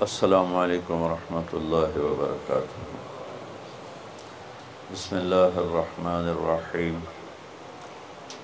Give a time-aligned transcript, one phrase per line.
[0.00, 2.80] السلام علیکم ورحمۃ اللہ وبرکاتہ۔
[4.92, 6.98] بسم اللہ الرحمن الرحیم۔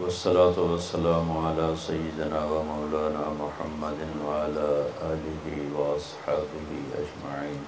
[0.01, 7.63] والصلاة والسلام على سیدنا و مولانا محمد وعلى آلہ واصحابہ اجمعین۔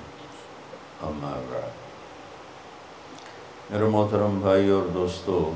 [1.03, 1.71] اما بعد۔
[3.71, 5.53] میرے محترم بھائی اور دوستو،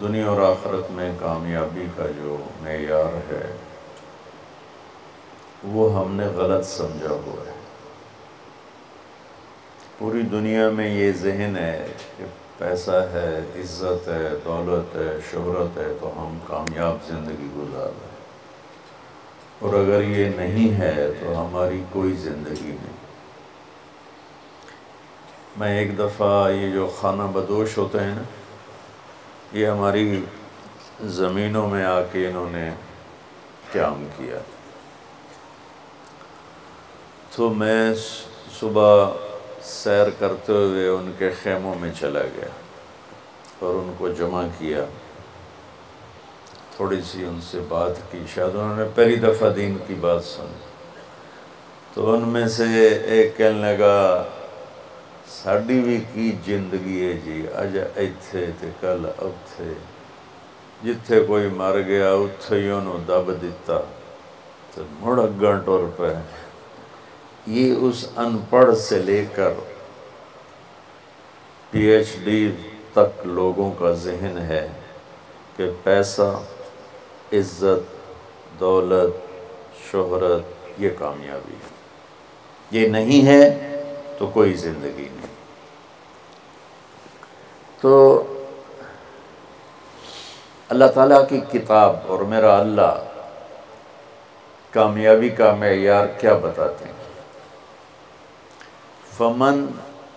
[0.00, 3.56] دنیا اور آخرت میں کامیابی کا جو معیار ہے
[5.64, 7.54] وہ ہم نے غلط سمجھا ہوا ہے۔
[9.98, 11.86] پوری دنیا میں یہ ذہن ہے
[12.18, 12.24] کہ
[12.58, 18.14] پیسہ ہے، عزت ہے، دولت ہے، شہرت ہے، تو ہم کامیاب زندگی گزار رہے ہیں۔
[19.58, 23.04] اور اگر یہ نہیں ہے تو ہماری کوئی زندگی نہیں۔
[25.56, 28.22] میں ایک دفعہ یہ جو خانہ بدوش ہوتے ہیں نا،
[29.52, 30.24] یہ ہماری
[31.04, 32.70] زمینوں میں آ کے انہوں نے
[33.72, 34.38] قیام کیا۔
[37.36, 37.94] تو میں
[38.60, 39.10] صبح
[39.62, 42.48] سیر کرتے ہوئے ان کے خیموں میں چلا گیا
[43.58, 44.84] اور ان کو جمع کیا۔
[46.76, 50.58] تھوڑی سی ان سے بات کی۔ شاید انہوں نے پہلی دفعہ دین کی بات سنی۔
[51.94, 54.24] تو ان میں سے ایک کہنے لگا
[55.42, 59.72] ساڑی بھی کی زندگی ہے جی؟ اج ایتھے تے کل اتھے
[60.84, 63.78] جتھے کوئی مر گیا اتھے ہی انہوں دب دیتا۔
[64.74, 66.14] تو مڑ اگاں ٹور پہ
[67.46, 69.52] یہ اس ان پڑھ سے لے کر
[71.70, 72.50] پی ایچ ڈی
[72.92, 74.68] تک لوگوں کا ذہن ہے
[75.56, 76.40] کہ پیسہ،
[77.32, 77.94] عزت،
[78.60, 79.16] دولت،
[79.92, 80.42] شہرت،
[80.80, 81.74] یہ کامیابی ہے۔
[82.70, 83.72] یہ نہیں ہے
[84.18, 85.34] تو کوئی زندگی نہیں۔
[87.80, 88.22] تو
[90.68, 93.04] اللہ تعالیٰ کی کتاب اور میرا اللہ،
[94.70, 97.03] کامیابی کا معیار کیا بتاتے ہیں؟
[99.18, 99.66] فمن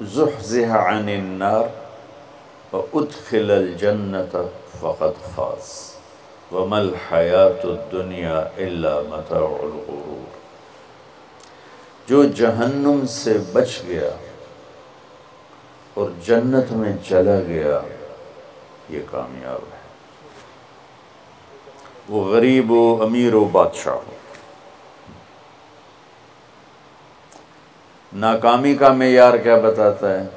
[0.01, 1.63] زحزح عن النار
[2.73, 4.41] وادخل الجنة
[4.79, 5.91] فقد فاز.
[6.51, 10.37] وما الحیات الدنیا الا متاع الغرور.
[12.09, 14.09] جو جہنم سے بچ گیا
[15.93, 17.81] اور جنت میں چلا گیا،
[18.89, 19.77] یہ کامیاب ہے۔
[22.09, 24.16] وہ غریب و امیر و بادشاہ ہو۔
[28.13, 30.27] ناکامی کا معیار کیا بتاتا ہے؟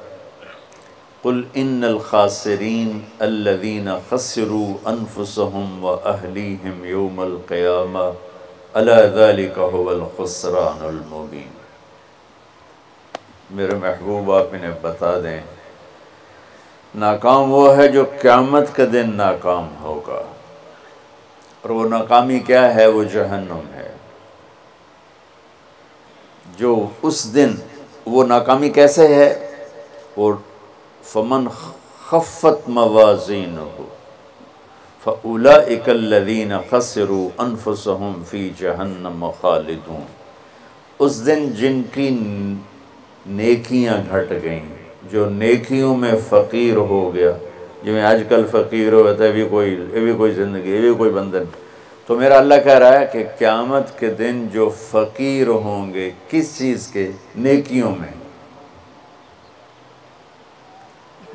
[1.21, 8.11] قل ان الخاسرین الذین خسروا انفسهم واهلیہم یوم القیامہ،
[8.73, 11.49] الا ذلك هو الخسران المبین۔
[13.51, 15.41] میرے محبوب، آپ انہیں بتا دیں،
[16.95, 20.21] ناکام وہ ہے جو قیامت کے دن ناکام ہوگا۔
[21.61, 23.90] اور وہ ناکامی کیا ہے؟ وہ جہنم ہے۔
[26.57, 27.51] جو اس دن
[28.05, 29.47] وہ ناکامی کیسے ہے؟
[30.17, 30.33] وہ
[31.03, 31.47] فمن
[32.09, 33.83] خفت موازین ہو
[35.03, 40.03] فَأُولَئِكَ الَّذِينَ خَسِرُوا أَنفُسَهُمْ فِي جَهَنَّمَ خَالِدُونَ۔
[40.99, 42.09] اس دن جن کی
[43.25, 44.65] نیکیاں گھٹ گئیں،
[45.11, 47.31] جو نیکیوں میں فقیر ہو گیا۔
[47.83, 50.93] جو میں آج کل فقیر ہو ہے بھی کوئی، یہ بھی کوئی زندگی، یہ بھی
[50.97, 51.43] کوئی بندن
[52.05, 56.57] تو میرا اللہ کہہ رہا ہے کہ قیامت کے دن جو فقیر ہوں گے کس
[56.57, 58.21] چیز کے؟ نیکیوں میں۔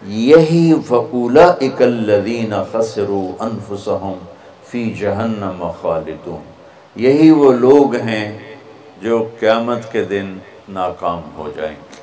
[0.03, 4.19] یہی فقولہ اکلدین خسرو انفسہم
[4.65, 6.43] فی جہنم خالدون۔
[6.97, 8.57] یہی وہ لوگ ہیں
[9.03, 10.39] جو قیامت کے دن
[10.69, 12.03] ناکام ہو جائیں۔ گے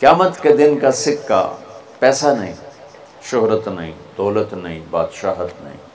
[0.00, 1.56] قیامت کے دن کا سکہ
[1.98, 2.54] پیسہ نہیں،
[3.22, 5.91] شہرت نہیں، دولت نہیں، بادشاہت نہیں۔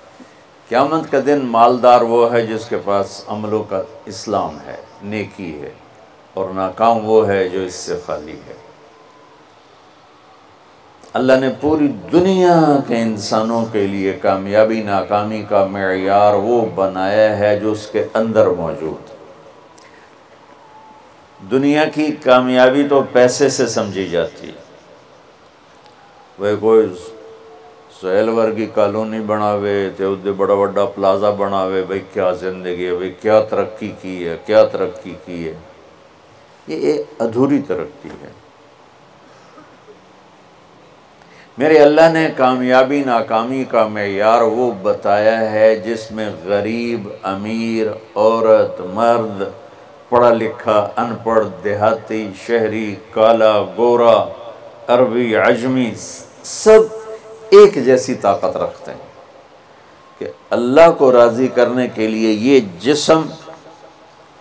[0.70, 5.70] قیامت کا دن مالدار وہ ہے جس کے پاس عملوں کا اسلام ہے، نیکی ہے
[6.34, 8.54] اور ناکام وہ ہے جو اس سے خالی ہے۔
[11.14, 17.60] اللہ نے پوری دنیا کے انسانوں کے لیے کامیابی، ناکامی کا معیار وہ بنایا ہے
[17.60, 19.16] جو اس کے اندر موجود۔
[21.52, 24.66] دنیا کی کامیابی تو پیسے سے سمجھی جاتی ہے
[26.40, 26.88] وہ کوئی
[28.02, 33.12] سہیل ورگی کالونی بناوے تے ادھے بڑا بڑا پلازا بناوے، بھئی کیا زندگی ہے، بھئی
[33.22, 35.54] کیا ترقی کی ہے، کیا ترقی کی ہے۔
[36.68, 38.30] یہ ایک ادھوری ترقی ہے۔
[41.58, 48.82] میرے اللہ نے کامیابی، ناکامی کا معیار وہ بتایا ہے جس میں غریب، امیر، عورت،
[48.94, 49.44] مرد،
[50.10, 54.18] پڑھا لکھا، ان پڑھ، دیہاتی، شہری، کالا، گورا،
[54.88, 55.92] عربی، عجمی،
[56.44, 56.97] سب
[57.50, 59.06] ایک جیسی طاقت رکھتے ہیں
[60.20, 63.22] کہ اللہ کو راضی کرنے کے لیے یہ جسم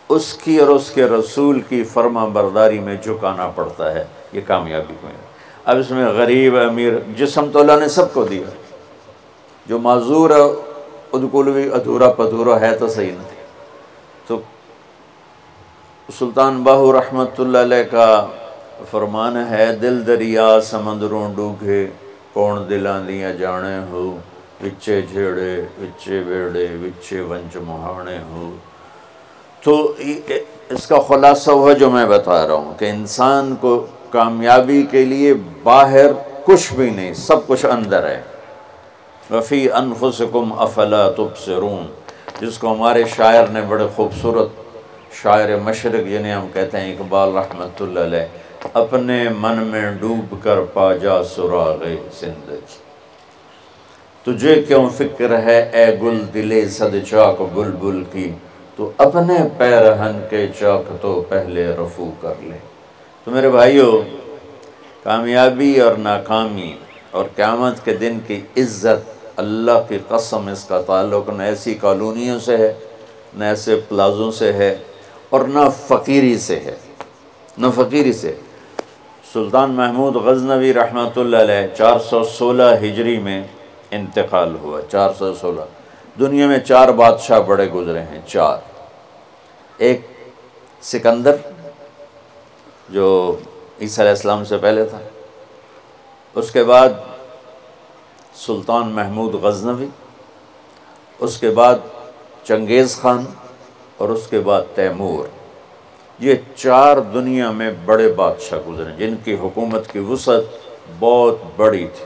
[0.08, 4.94] اس کی اور اس کے رسول کی فرما برداری میں جھکانا پڑتا ہے، یہ کامیابی
[5.02, 5.12] میں
[5.64, 8.48] اب اس میں غریب، امیر، جسم تو اللہ نے سب کو دیا۔
[9.66, 10.42] جو معذور ہے
[11.12, 13.44] ادھورا پدھورا ہے تو صحیح نہیں۔
[14.26, 14.40] تو
[16.08, 18.26] سلطان باہو رحمۃ اللہ علیہ کا
[18.90, 21.86] فرمان ہے، دل دریا سمندروں ڈوگے
[22.36, 24.00] کون دلاں دیا جانے ہو
[24.62, 28.50] وچے جھیڑے وچے بیڑے وچے ونچ مہانے ہو
[29.62, 29.74] تو
[30.70, 33.74] اس کا خلاصہ ہوا جو میں بتا رہا ہوں کہ انسان کو
[34.10, 36.12] کامیابی کے لیے باہر
[36.44, 38.20] کچھ بھی نہیں سب کچھ اندر ہے
[39.30, 41.86] وفی انفسکم افلا تبصرون،
[42.40, 44.48] جس کو ہمارے شاعر نے بڑے خوبصورت
[45.22, 48.26] شاعر مشرق جنہیں ہم کہتے ہیں اقبال رحمۃ اللہ علیہ
[48.72, 51.84] اپنے من میں ڈوب کر پا جا سراغ
[52.20, 52.76] زندگی
[54.22, 58.30] تجھے کیوں فکر ہے اے گل دلے صد چاک بلبل کی؟
[58.76, 62.58] تو اپنے پیرہن کے چاک تو پہلے رفو کر لے۔
[63.24, 63.92] تو میرے بھائیوں
[65.02, 66.76] کامیابی اور ناکامی
[67.10, 72.38] اور قیامت کے دن کی عزت اللہ کی قسم اس کا تعلق نہ ایسی کالونیوں
[72.38, 72.74] سے ہے،
[73.34, 74.76] نہ ایسے پلازوں سے ہے
[75.30, 76.74] اور نہ فقیری سے ہے۔
[77.58, 78.45] نہ فقیری سے۔ ہے
[79.32, 83.44] سلطان محمود غزنوی رحمۃ اللہ علیہ چار سو سولہ ہجری میں
[83.90, 85.60] انتقال ہوا، چار سو سولہ۔
[86.18, 88.58] دنیا میں چار بادشاہ بڑے گزرے ہیں، چار۔
[89.76, 90.06] ایک
[90.82, 91.36] سکندر،
[92.88, 93.36] جو
[93.80, 94.98] عیسیٰ علیہ السلام سے پہلے تھا۔
[96.34, 96.88] اس کے بعد
[98.34, 99.86] سلطان محمود غزنوی،
[101.18, 101.74] اس کے بعد
[102.44, 103.24] چنگیز خان
[103.96, 105.35] اور اس کے بعد تیمور۔
[106.18, 110.42] یہ چار دنیا میں بڑے بادشاہ گزرے جن کی حکومت کی وسعت
[110.98, 112.04] بہت بڑی تھی۔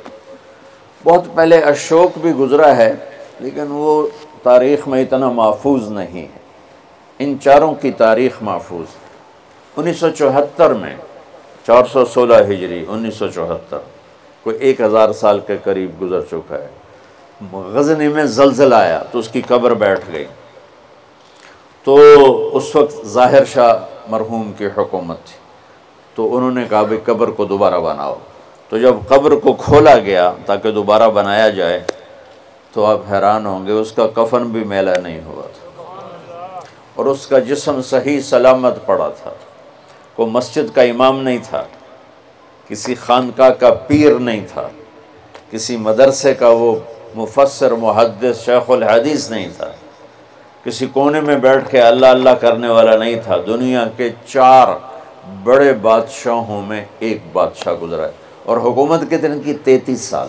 [1.05, 2.93] بہت پہلے اشوک بھی گزرا ہے،
[3.41, 4.09] لیکن وہ
[4.43, 6.39] تاریخ میں اتنا محفوظ نہیں ہے۔
[7.19, 8.97] ان چاروں کی تاریخ محفوظ
[9.77, 10.95] انیس سو چوہتر میں
[11.67, 13.79] چار سو سولہ ہجری، انیس سو چوہتر،
[14.43, 16.69] کوئی ایک ہزار سال کے قریب گزر چکا ہے۔
[17.53, 20.25] غزنی میں زلزل آیا تو اس کی قبر بیٹھ گئی۔
[21.85, 21.99] تو
[22.53, 23.75] اس وقت ظاہر شاہ
[24.09, 25.41] مرحوم کی حکومت تھی۔
[26.15, 28.15] تو انہوں نے کہا بھائی قبر کو دوبارہ بناؤ۔
[28.69, 31.85] تو جب قبر کو کھولا گیا تاکہ دوبارہ بنایا جائے،
[32.73, 35.67] تو آپ حیران ہوں گے، اس کا کفن بھی میلا نہیں ہوا تھا۔
[36.95, 39.31] اور اس کا جسم صحیح سلامت پڑا تھا۔
[40.17, 41.65] کوئی مسجد کا امام نہیں تھا،
[42.69, 44.69] کسی خانقاہ کا پیر نہیں تھا،
[45.51, 46.75] کسی مدرسے کا وہ
[47.15, 49.71] مفسر، محدث، شیخ الحدیث نہیں تھا۔
[50.65, 54.69] کسی کونے میں بیٹھ کے اللہ اللہ کرنے والا نہیں تھا۔ دنیا کے چار
[55.45, 58.13] بڑے بادشاہوں میں ایک بادشاہ گزرا ہے۔
[58.45, 60.29] اور حکومت کے دن کی تینتیس سال۔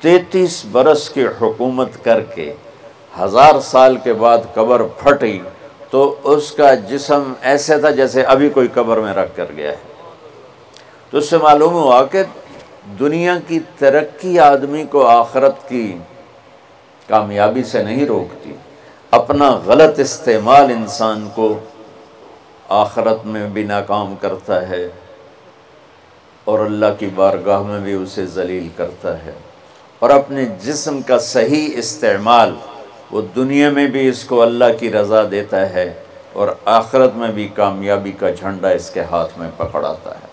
[0.00, 2.52] تینتیس برس کی حکومت کر کے
[3.20, 5.38] ہزار سال کے بعد قبر پھٹی
[5.90, 9.76] تو اس کا جسم ایسے تھا جیسے ابھی کوئی قبر میں رکھ کر گیا ہے۔
[11.10, 12.22] تو اس سے معلوم ہوا کہ
[13.00, 15.98] دنیا کی ترقی آدمی کو آخرت کی
[17.10, 18.52] کامیابی سے نہیں روکتی۔
[19.10, 21.60] اپنا غلط استعمال انسان کو
[22.68, 24.88] آخرت میں بھی ناکام کرتا ہے
[26.44, 29.32] اور اللہ کی بارگاہ میں بھی اسے ذلیل کرتا ہے۔
[29.98, 32.54] اور اپنے جسم کا صحیح استعمال
[33.10, 35.92] وہ دنیا میں بھی اس کو اللہ کی رضا دیتا ہے
[36.32, 40.29] اور آخرت میں بھی کامیابی کا جھنڈا اس کے ہاتھ میں پکڑاتا ہے۔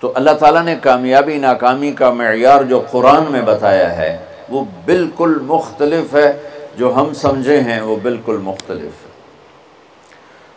[0.00, 5.38] تو اللہ تعالیٰ نے کامیابی، ناکامی کا معیار جو قرآن میں بتایا ہے، وہ بالکل
[5.42, 9.10] مختلف ہے۔ جو ہم سمجھے ہیں، وہ بالکل مختلف ہے۔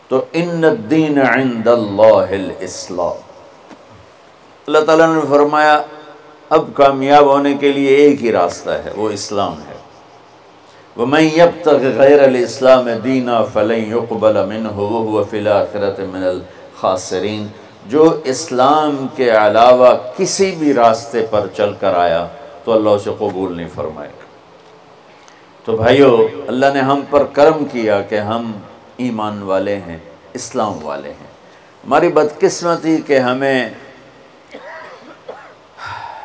[0.08, 3.22] تو ان الدین عند اللہ الاسلام۔
[4.68, 5.82] اللہ تعالیٰ نے فرمایا،
[6.50, 9.78] اب کامیاب ہونے کے لیے ایک ہی راستہ ہے، وہ اسلام ہے۔
[11.02, 19.08] وَمَن يَبْتَغِ غَيْرَ الْإِسْلَامِ دِينًا فَلَن يُقْبَلَ مِنْهُ وَهُوَ فِي الْآخِرَةِ مِنَ الْخَاسِرِينَ۔ جو اسلام
[19.16, 22.28] کے علاوہ کسی بھی راستے پر چل کر آیا
[22.64, 24.26] تو اللہ اسے قبول نہیں فرمائے گا۔
[25.66, 28.52] تو بھائیو، اللہ نے ہم پر کرم کیا کہ ہم
[28.98, 29.98] ایمان والے ہیں،
[30.34, 31.28] اسلام والے ہیں۔
[31.86, 33.70] ہماری بدقسمتی کہ ہمیں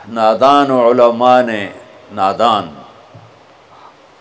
[0.09, 1.69] نادان و علماء نے،
[2.13, 2.69] نادان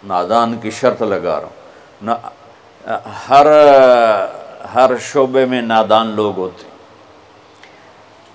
[0.08, 2.18] نادان کی شرط لگا رہا ہوں۔
[3.30, 3.48] ہر
[4.74, 6.64] ہر شعبے میں نادان لوگ ہوتے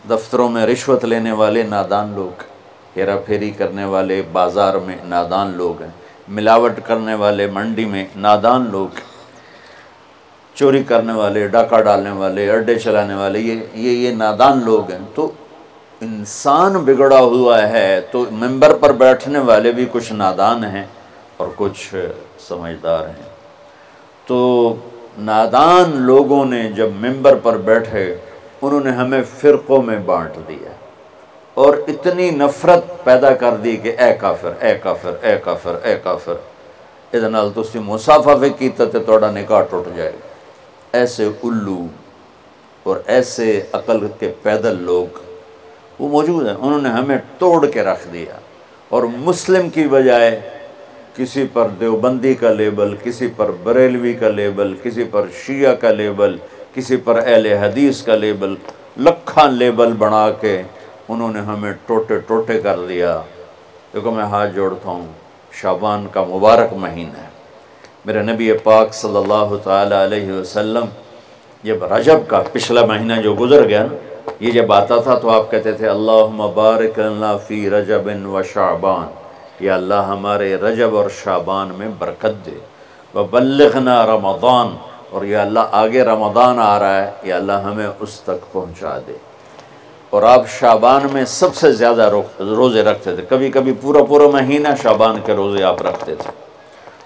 [0.08, 2.42] دفتروں میں رشوت لینے والے نادان لوگ،
[2.96, 5.90] ہیرا پھیری کرنے والے بازار میں نادان لوگ ہیں،
[6.28, 9.00] ملاوٹ کرنے والے منڈی میں نادان لوگ،
[10.54, 14.98] چوری کرنے والے، ڈاکہ ڈالنے والے، اڈے چلانے والے، یہ یہ یہ نادان لوگ ہیں۔
[15.14, 15.30] تو
[16.00, 20.84] انسان بگڑا ہوا ہے، تو ممبر پر بیٹھنے والے بھی کچھ نادان ہیں
[21.36, 21.94] اور کچھ
[22.48, 23.28] سمجھدار ہیں۔
[24.26, 24.38] تو
[25.18, 28.16] نادان لوگوں نے جب ممبر پر بیٹھے
[28.62, 30.70] انہوں نے ہمیں فرقوں میں بانٹ دیا۔
[31.54, 36.34] اور اتنی نفرت پیدا کر دی کہ اے کافر اے کافر اے کافر اے کافر۔
[37.12, 40.26] ادھر تو اسی مسافہ کی تے توڑا نکاح ٹوٹ جائے۔ گا
[40.92, 41.86] ایسے الو
[42.82, 45.18] اور ایسے عقل کے پیدل لوگ
[45.98, 48.38] وہ موجود ہیں۔ انہوں نے ہمیں توڑ کے رکھ دیا۔
[48.88, 50.40] اور مسلم کی بجائے
[51.16, 56.36] کسی پر دیوبندی کا لیبل، کسی پر بریلوی کا لیبل، کسی پر شیعہ کا لیبل
[56.76, 58.54] کسی پر اہل حدیث کا لیبل،
[58.96, 60.62] لکھاں لیبل بنا کے
[61.08, 63.20] انہوں نے ہمیں ٹوٹے ٹوٹے کر دیا۔
[63.94, 65.06] دیکھو میں ہاتھ جوڑتا ہوں
[65.52, 67.28] شابان کا مبارک مہینہ ہے۔
[68.04, 70.84] میرے نبی پاک صلی اللہ تعالیٰ علیہ وسلم،
[71.62, 75.50] جب رجب کا پچھلا مہینہ جو گزر گیا نا، یہ جب آتا تھا تو آپ
[75.50, 79.06] کہتے تھے اللہ مبارک اللہ فی رجب و شعبان
[79.60, 82.58] یا اللہ ہمارے رجب اور شعبان میں برکت دے۔
[83.14, 84.76] وبلغنا رمضان
[85.16, 89.12] اور یا اللہ آگے رمضان آ رہا ہے، یا اللہ ہمیں اس تک پہنچا دے۔
[90.10, 94.68] اور آپ شعبان میں سب سے زیادہ روزے رکھتے تھے۔ کبھی کبھی پورا پورا مہینہ
[94.82, 96.30] شعبان کے روزے آپ رکھتے تھے۔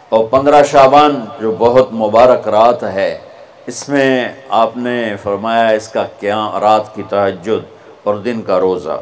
[0.09, 3.19] اور پندرہ شعبان جو بہت مبارک رات ہے،
[3.67, 7.65] اس میں آپ نے فرمایا اس کا کیا رات کی تہجد
[8.05, 9.01] اور دن کا روزہ۔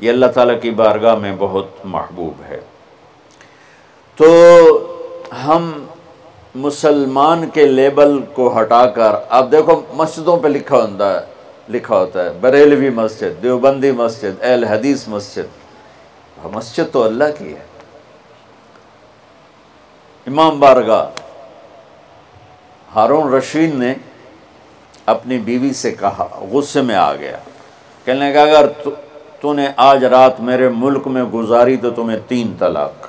[0.00, 2.60] یہ اللہ تعالیٰ کی بارگاہ میں بہت محبوب ہے۔
[4.16, 4.26] تو
[5.46, 5.83] ہم
[6.54, 11.24] مسلمان کے لیبل کو ہٹا کر آپ دیکھو مسجدوں پہ لکھا ہوتا ہے،
[11.68, 15.64] لکھا ہوتا ہے، بریلوی مسجد، دیوبندی مسجد، اہل حدیث مسجد۔
[16.44, 17.64] مسجد تو اللہ کی ہے۔
[20.26, 21.08] امام بارگاہ،
[22.94, 23.94] ہارون رشید نے
[25.06, 27.36] اپنی بیوی سے کہا، غصے میں آ گیا۔
[28.04, 28.66] کہنے کہ اگر
[29.40, 33.06] تو نے آج رات میرے ملک میں گزاری تو تمہیں تین طلاق۔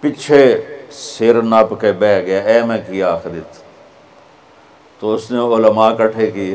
[0.00, 3.60] پیچھے سر نپ کے بہ گیا۔ اے میں کیا آخرت
[5.00, 6.54] تو اس نے علماء کٹھے کی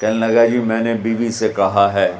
[0.00, 2.10] کہنے لگا جی میں نے بیوی سے کہا ہے،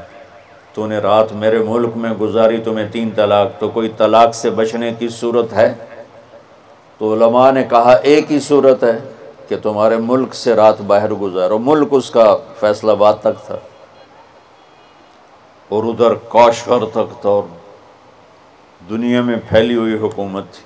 [0.74, 4.92] تو نے رات میرے ملک میں گزاری تمہیں تین طلاق، تو کوئی طلاق سے بچنے
[4.98, 5.72] کی صورت ہے؟
[7.00, 8.98] تو علماء نے کہا، ایک ہی صورت ہے
[9.48, 13.58] کہ تمہارے ملک سے رات باہر گزارو۔ ملک اس کا فیصلہ بات تک تھا
[15.70, 17.42] اور ادھر کاشغر تک تھا اور
[18.90, 20.62] دنیا میں پھیلی ہوئی حکومت تھی۔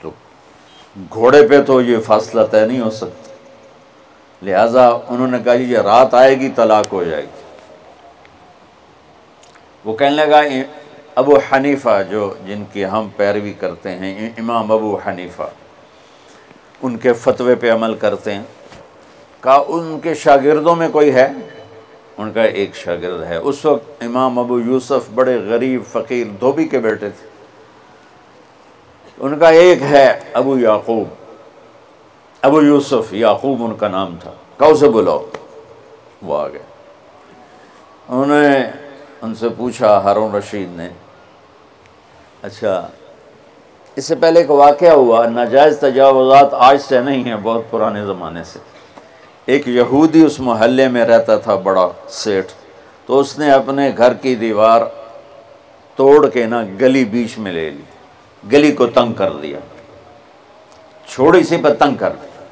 [0.00, 0.10] تو
[1.12, 3.34] گھوڑے پہ تو یہ فاصلہ طے نہیں ہو سکتا۔
[4.42, 7.42] لہذا انہوں نے کہا یہ رات آئے گی، طلاق ہو جائے گی۔
[9.84, 10.40] وہ کہنے لگا
[11.14, 15.42] ابو حنیفہ جو جن کی ہم پیروی کرتے ہیں امام ابو حنیفہ،
[16.82, 18.42] ان کے فتوے پہ عمل کرتے ہیں۔
[19.40, 21.28] کہا، ان کے شاگردوں میں کوئی ہے؟
[22.18, 26.78] ان کا ایک شاگرد ہے۔ اس وقت امام ابو یوسف بڑے غریب، فقیر، دھوبی کے
[26.78, 27.28] بیٹے تھے۔
[29.18, 31.08] ان کا ایک ہے ابو یعقوب۔
[32.42, 35.26] ابو یوسف، یعقوب ان کا نام تھا۔ کہو سے بلاؤ۔
[36.22, 36.62] وہ آ گئے۔
[38.08, 38.70] انہوں نے
[39.22, 40.88] ان سے پوچھا، ہارون رشید نے
[42.42, 42.88] اچھا
[43.96, 48.44] اس سے پہلے ایک واقعہ ہوا، ناجائز تجاوزات آج سے نہیں ہیں، بہت پرانے زمانے
[48.44, 48.58] سے۔
[49.46, 52.52] ایک یہودی اس محلے میں رہتا تھا، بڑا سیٹھ۔
[53.06, 54.80] تو اس نے اپنے گھر کی دیوار
[55.96, 57.82] توڑ کے نا گلی بیچ میں لے لی۔
[58.52, 59.58] گلی کو تنگ کر دیا۔
[61.08, 62.44] چھوڑی سی پہ تنگ کر دیا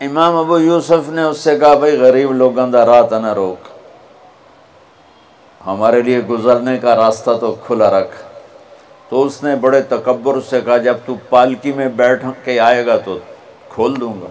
[0.00, 3.68] امام ابو یوسف نے اس سے کہا، بھائی، غریب لوگوں کا رات نہ روک۔
[5.66, 8.22] ہمارے لیے گزرنے کا راستہ تو کھلا رکھ۔
[9.08, 12.96] تو اس نے بڑے تکبر سے کہا، جب تو پالکی میں بیٹھ کے آئے گا
[12.96, 13.18] تو
[13.68, 14.26] کھول دوں گا۔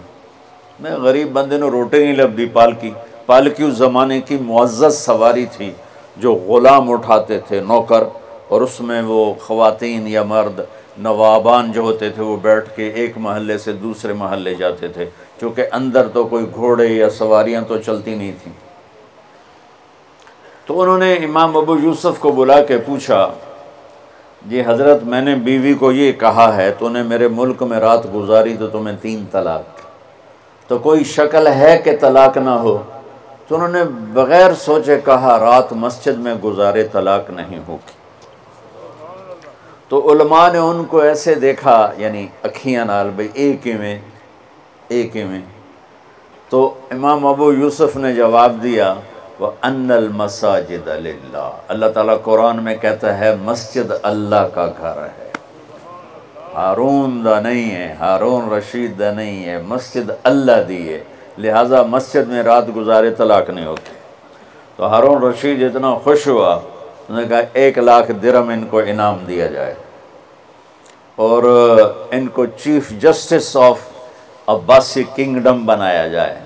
[0.80, 2.90] میں غریب بندے نے روٹی نہیں لب دی پالکی۔
[3.26, 5.70] پالکی اس زمانے کی معزز سواری تھی
[6.16, 8.04] جو غلام اٹھاتے تھے نوکر
[8.48, 10.60] اور اس میں وہ خواتین یا مرد
[10.98, 15.06] نوابان جو ہوتے تھے وہ بیٹھ کے ایک محلے سے دوسرے محلے جاتے تھے،
[15.40, 18.52] چونکہ اندر تو کوئی گھوڑے یا سواریاں تو چلتی نہیں تھیں۔
[20.66, 23.28] تو انہوں نے امام ابو یوسف کو بلا کے پوچھا
[24.42, 28.06] جی حضرت، میں نے بیوی کو یہ کہا ہے، تو نے میرے ملک میں رات
[28.14, 29.75] گزاری تو تمہیں تین طلاق
[30.68, 32.82] تو کوئی شکل ہے کہ طلاق نہ ہو۔
[33.48, 37.92] تو انہوں نے بغیر سوچے کہا، رات مسجد میں گزارے طلاق نہیں ہوگی۔
[39.88, 43.98] تو علماء نے ان کو ایسے دیکھا یعنی اکھیاں نال بھائی ایک ہی میں،
[44.88, 45.40] ایک ہی میں۔
[46.48, 48.94] تو امام ابو یوسف نے جواب دیا
[49.38, 55.25] وہ ان المساجد اللہ اللہ تعالیٰ قرآن میں کہتا ہے، مسجد اللہ کا گھر ہے۔
[56.56, 61.04] ہارون دا نہیں ہے، ہارون رشید دا نہیں ہے، مسجد اللہ دی ہے۔
[61.38, 63.92] لہٰذا مسجد میں رات گزارے طلاق نہیں ہوتی۔
[64.76, 69.18] تو ہارون رشید اتنا خوش ہوا، انہوں نے کہا ایک لاکھ درم ان کو انعام
[69.28, 69.74] دیا جائے۔
[71.16, 71.42] اور
[72.10, 73.78] ان کو chief justice of
[74.46, 76.40] Abbasi kingdom بنایا جائے۔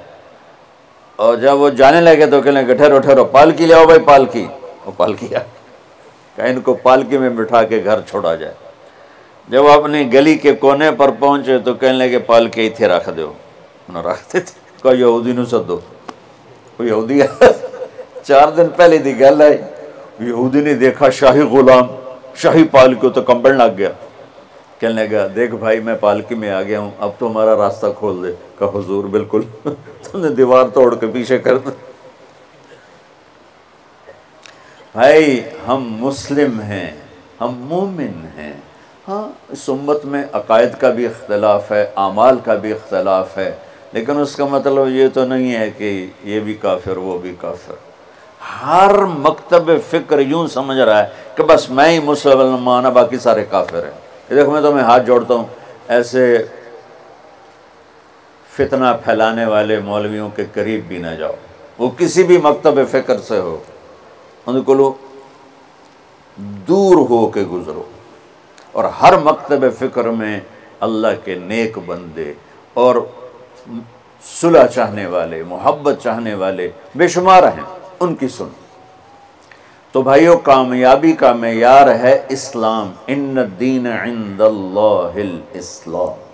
[1.17, 4.47] اور جب وہ جانے لگے تو کہنے لگے، ٹھہرو ٹھہرو پالکی لے آؤ بھائی پالکی
[4.87, 5.39] وہ پالکی آ
[6.37, 8.70] کہ ان کو پالکی میں بٹھا کے گھر چھوڑا جائے۔
[9.51, 13.33] جب اپنی گلی کے کونے پر پہنچے تو کہنے لگے پالکی تھے رکھ دو
[13.89, 15.79] انہوں رکھتے تھے کہا یہودی نو سدو۔
[16.79, 17.21] وہ یہودی
[18.23, 19.71] چار دن پہلے دی گل ہے
[20.21, 21.87] یہودی نے دیکھا شاہی غلام،
[22.35, 23.89] شاہی پالکی تو کمبل لگ گیا۔
[24.79, 28.23] کہنے لگا، دیکھ بھائی، میں پالکی میں آ گیا ہوں۔ اب تو ہمارا راستہ کھول
[28.23, 29.43] دے۔ کہا حضور، بالکل۔
[30.03, 31.71] تم نے دیوار توڑ کے پیچھے کر دے
[34.93, 36.91] بھائی، ہم مسلم ہیں،
[37.41, 38.53] ہم مومن ہیں۔
[39.11, 43.57] ہاں اس امت میں عقائد کا بھی اختلاف ہے، اعمال کا بھی اختلاف ہے،
[43.93, 47.75] لیکن اس کا مطلب یہ تو نہیں ہے کہ یہ بھی کافر، وہ بھی کافر۔
[48.67, 53.85] ہر مکتب فکر یوں سمجھ رہا ہے کہ بس میں ہی مسلمان باقی سارے کافر
[53.85, 55.45] ہیں۔ دیکھو، میں تو میں ہاتھ جوڑتا ہوں۔
[55.89, 56.45] ایسے
[58.53, 61.33] فتنہ پھیلانے والے مولویوں کے قریب بھی نہ جاؤ۔
[61.79, 63.59] وہ کسی بھی مکتب فکر سے ہو،
[64.47, 64.93] ان کو لو،
[66.37, 67.83] دور ہو کے گزرو۔
[68.73, 70.41] اور ہر مکتب فکر میں
[70.81, 72.33] اللہ کے نیک بندے
[72.75, 72.97] اور
[74.25, 78.49] صلح چاہنے والے، محبت چاہنے والے بے شمار ہیں۔ ان کی سن
[79.93, 86.31] تو بھائیو، کامیابی کا معیار ہے اسلام۔ ان الدین عند اللہ الاسلام۔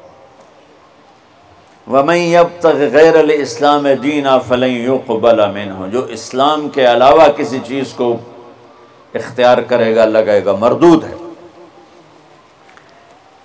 [1.92, 8.16] وَمَن يَبْتَغِ غَيْرَ الْإِسْلَامِ دِينَ فَلَن يُقْبَلَ مِنْهُ۔ جو اسلام کے علاوہ کسی چیز کو
[9.14, 11.25] اختیار کرے گا، لگائے گا، مردود ہے۔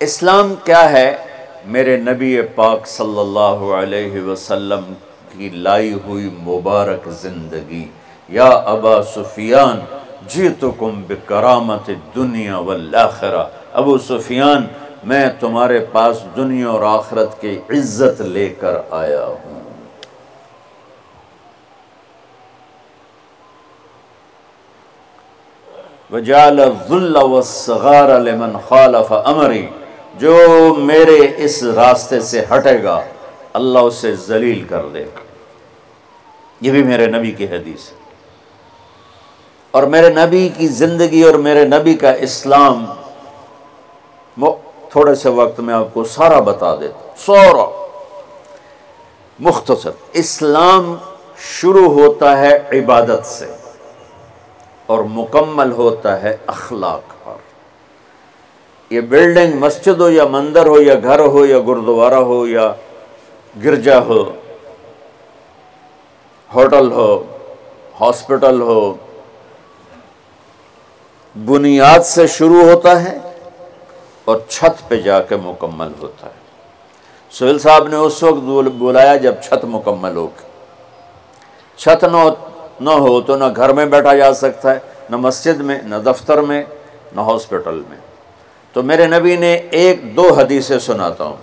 [0.02, 1.18] اسلام کیا ہے؟
[1.66, 4.94] میرے نبی پاک صلی اللہ علیہ وسلم
[5.38, 7.86] کی لائی ہوئی مبارک زندگی۔
[8.30, 9.80] یا ابا سفیان،
[10.28, 13.44] جیتکم بکرامت دنیا والآخرہ۔
[13.74, 14.68] ابو سفیان،
[15.04, 19.62] میں تمہارے پاس دنیا اور آخرت کی عزت لے کر آیا ہوں۔
[26.12, 29.68] وجال الظل والصغار لمن خالف امری
[30.14, 30.38] جو
[30.78, 33.02] میرے اس راستے سے ہٹے گا،
[33.54, 35.20] اللہ اسے ذلیل کر دے گا۔
[36.62, 37.98] یہ بھی میرے نبی کی حدیث ہے۔
[39.72, 42.86] اور میرے نبی کی زندگی اور میرے نبی کا اسلام
[44.90, 47.88] تھوڑے سے وقت میں آپ کو سارا بتا دیتا سورا
[49.40, 50.96] مختصر۔ اسلام
[51.38, 53.52] شروع ہوتا ہے عبادت سے
[54.86, 57.11] اور مکمل ہوتا ہے اخلاق۔
[58.92, 62.72] یہ بلڈنگ مسجد ہو یا مندر ہو یا گھر ہو یا گردوارہ ہو یا
[63.64, 64.24] گرجا ہو،
[66.56, 67.12] ہوٹل ہو،
[68.02, 68.94] ہاسپٹل ہو،
[71.36, 73.18] بنیاد سے شروع ہوتا ہے
[74.26, 76.40] اور چھت پہ جا کے مکمل ہوتا ہے۔
[77.34, 78.44] سہیل صاحب نے اس وقت
[78.78, 80.50] بلایا جب چھت مکمل ہو کے
[81.80, 82.28] چھت نہ
[82.80, 86.42] نہ ہو تو نہ گھر میں بیٹھا جا سکتا ہے، نہ مسجد میں، نہ دفتر
[86.42, 86.64] میں،
[87.16, 88.11] نہ ہاسپٹل میں۔
[88.74, 91.36] تو میرے نبی نے ایک دو حدیثیں سناتا ہوں،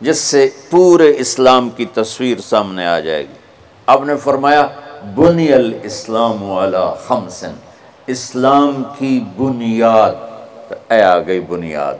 [0.00, 3.32] جس سے پورے اسلام کی تصویر سامنے آ جائے گی۔
[3.86, 4.66] آپ نے فرمایا،
[5.14, 7.52] بنی الاسلام والا خمسن۔
[8.06, 10.12] اسلام کی بنیاد،
[10.90, 11.94] اے آ گئی بنیاد۔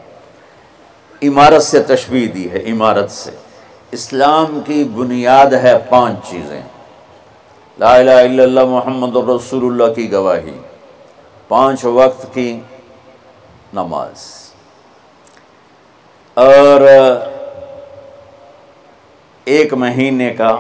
[1.23, 3.31] عمارت سے تشبیح دی ہے، عمارت سے۔
[3.91, 6.63] اسلام کی بنیاد ہے پانچ چیزیں۔
[7.79, 10.59] لا الہ الا اللہ، محمد رسول اللہ کی گواہی۔
[11.49, 12.61] پانچ وقت کی
[13.75, 14.40] نماز۔
[16.41, 16.81] اور
[19.47, 20.53] ایک مہینے کا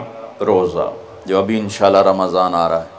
[0.46, 0.88] روزہ
[1.26, 2.98] جو ابھی انشاءاللہ رمضان آ رہا ہے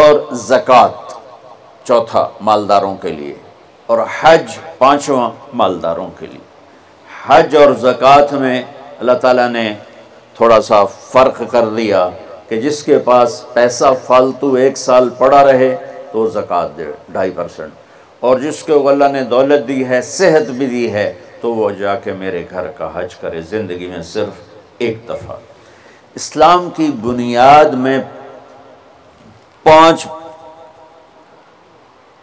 [0.00, 0.14] اور
[0.48, 1.14] زکوٰۃ
[1.86, 3.34] چوتھا مالداروں کے لیے
[3.88, 6.44] اور حج پانچواں مالداروں کے لیے۔
[7.26, 8.62] حج اور زکوٰۃ میں
[8.98, 9.66] اللہ تعالیٰ نے
[10.36, 12.08] تھوڑا سا فرق کر دیا
[12.48, 15.74] کہ جس کے پاس پیسہ فالتو ایک سال پڑا رہے
[16.12, 20.66] تو زکوٰۃ دے ڈھائی پرسنٹ اور جس کو اللہ نے دولت دی ہے، صحت بھی
[20.66, 21.12] دی ہے
[21.46, 24.40] تو وہ جا کے میرے گھر کا حج کرے، زندگی میں صرف
[24.78, 25.36] ایک دفعہ۔
[26.14, 27.98] اسلام کی بنیاد میں
[29.62, 30.06] پانچ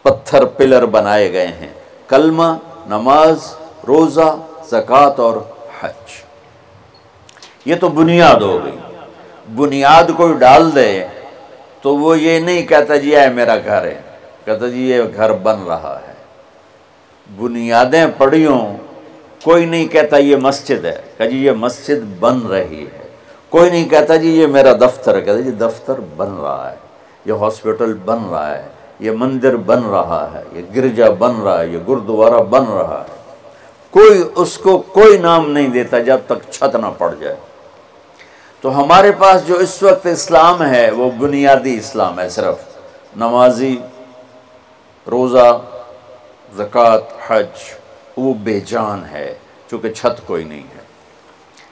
[0.02, 1.74] پتھر پلر بنائے گئے ہیں۔
[2.08, 2.58] کلمہ،
[2.88, 3.56] نماز،
[3.88, 4.36] روزہ،
[4.70, 5.38] زکوٰۃ اور
[5.82, 6.12] حج۔
[7.66, 8.78] یہ تو بنیاد ہو گئی۔
[9.56, 11.06] بنیاد کوئی ڈال دے
[11.82, 14.02] تو وہ یہ نہیں کہتا جی ہے میرا گھر ہے،
[14.46, 16.14] کہتا جی یہ گھر بن رہا ہے۔
[17.36, 18.78] بنیادیں پڑی ہوں
[19.44, 23.08] کوئی نہیں کہتا یہ مسجد ہے۔ کہ جی یہ مسجد بن رہی ہے۔
[23.50, 26.76] کوئی نہیں کہتا جی یہ میرا دفتر ہے۔ کہتا جی دفتر بن رہا ہے۔
[27.26, 28.68] یہ ہاسپٹل بن رہا ہے۔
[29.00, 33.20] یہ مندر بن رہا ہے۔ یہ گرجا بن رہا ہے۔ یہ گردوارہ بن رہا ہے۔
[33.90, 37.36] کوئی اس کو کوئی نام نہیں دیتا جب تک چھت نہ پڑ جائے۔
[38.62, 42.56] تو ہمارے پاس جو اس وقت اسلام ہے، وہ بنیادی اسلام ہے صرف۔
[43.18, 43.78] نمازی،
[45.12, 45.62] روزہ،
[46.58, 47.83] زکوٰۃ، حج۔
[48.18, 49.36] وہ بے جان ہے،
[49.70, 50.82] چونکہ چھت کوئی نہیں ہے۔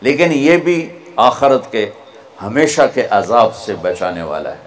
[0.01, 1.89] لیکن یہ بھی آخرت کے،
[2.43, 4.63] ہمیشہ کے عذاب سے بچانے والا ہے۔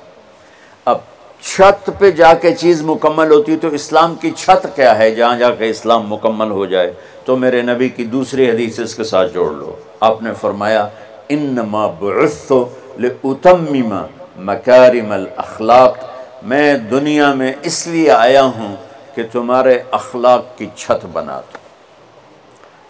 [0.85, 0.99] اب
[1.41, 5.55] چھت پہ جا کے چیز مکمل ہوتی تو اسلام کی چھت کیا ہے؟ جہاں جا
[5.55, 6.93] کے اسلام مکمل ہو جائے،
[7.25, 10.89] تو میرے نبی کی دوسری حدیث اس کے ساتھ جوڑ لو۔ آپ نے فرمایا،
[11.29, 12.53] انما بعثت
[12.99, 13.95] لاتمم
[14.37, 15.99] مکارم الاخلاق
[16.43, 18.77] میں دنیا میں اس لیے آیا ہوں
[19.15, 21.64] کہ تمہارے اخلاق کی چھت بنا دوں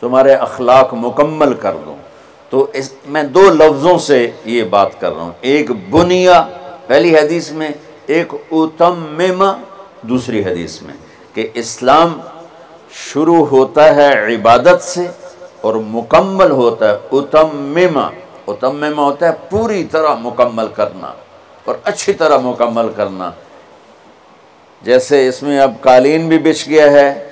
[0.04, 1.96] تمہارے اخلاق مکمل کر دوں۔
[2.50, 6.46] تو اس میں دو لفظوں سے یہ بات کر رہا ہوں۔ ایک بنیا،
[6.86, 7.70] پہلی حدیث میں،
[8.06, 9.52] ایک اتمم،
[10.02, 10.94] دوسری حدیث میں،
[11.34, 12.20] کہ اسلام
[12.90, 15.06] شروع ہوتا ہے عبادت سے
[15.60, 17.98] اور مکمل ہوتا ہے اتمم۔
[18.46, 21.12] اتمم ہوتا ہے پوری طرح مکمل کرنا
[21.64, 23.30] اور اچھی طرح مکمل کرنا۔
[24.82, 27.30] جیسے اس میں اب قالین بھی بچ گیا ہے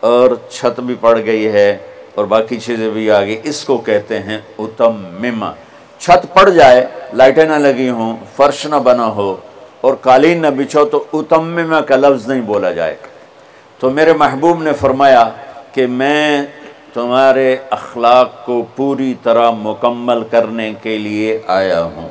[0.00, 1.78] اور چھت بھی پڑ گئی ہے۔
[2.16, 5.52] اور باقی چیزیں بھی آ گئی اس کو کہتے ہیں اتم مما
[5.98, 9.36] چھت پڑ جائے، لائٹیں نہ لگی ہوں، فرش نہ بنا ہو،
[9.80, 12.96] اور قالین نہ بچھو تو اتم مما کا لفظ نہیں بولا جائے۔
[13.78, 15.28] تو میرے محبوب نے فرمایا
[15.72, 16.42] کہ میں
[16.94, 22.08] تمہارے اخلاق کو پوری طرح مکمل کرنے کے لیے آیا ہوں۔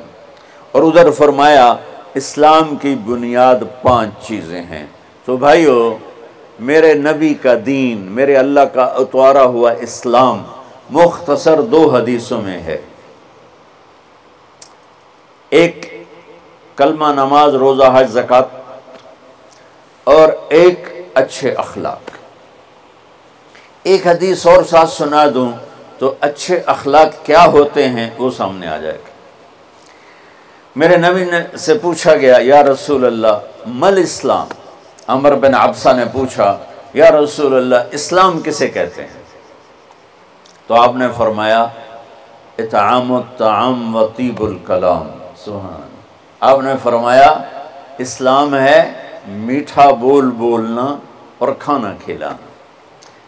[0.71, 1.75] اور ادھر فرمایا،
[2.13, 4.85] اسلام کی بنیاد پانچ چیزیں ہیں۔
[5.25, 5.97] تو بھائیو
[6.59, 10.43] میرے نبی کا دین، میرے اللہ کا اتوارا ہوا اسلام
[10.89, 12.77] مختصر دو حدیثوں میں ہے۔
[15.49, 16.03] ایک،
[16.75, 18.45] کلمہ نماز، روزہ حج زکات
[20.03, 22.01] اور ایک، اچھے اخلاق۔
[23.83, 25.51] ایک حدیث اور ساتھ سنا دوں
[25.97, 29.09] تو اچھے اخلاق کیا ہوتے ہیں وہ سامنے آ جائے گا۔
[30.75, 34.47] میرے نبی نے سے پوچھا گیا، یا رسول اللہ، مل اسلام؟
[35.07, 36.57] عمر بن عبسہ نے پوچھا،
[36.93, 39.23] یا رسول اللہ، اسلام کسے کہتے ہیں؟
[40.67, 41.65] تو آپ نے فرمایا،
[42.57, 45.07] اطعام الطعام و طیب الکلام.
[45.37, 45.89] سبحان۔
[46.39, 47.41] آپ نے فرمایا،
[47.97, 48.93] اسلام ہے
[49.27, 50.97] میٹھا بول بولنا
[51.37, 52.35] اور کھانا کھلانا۔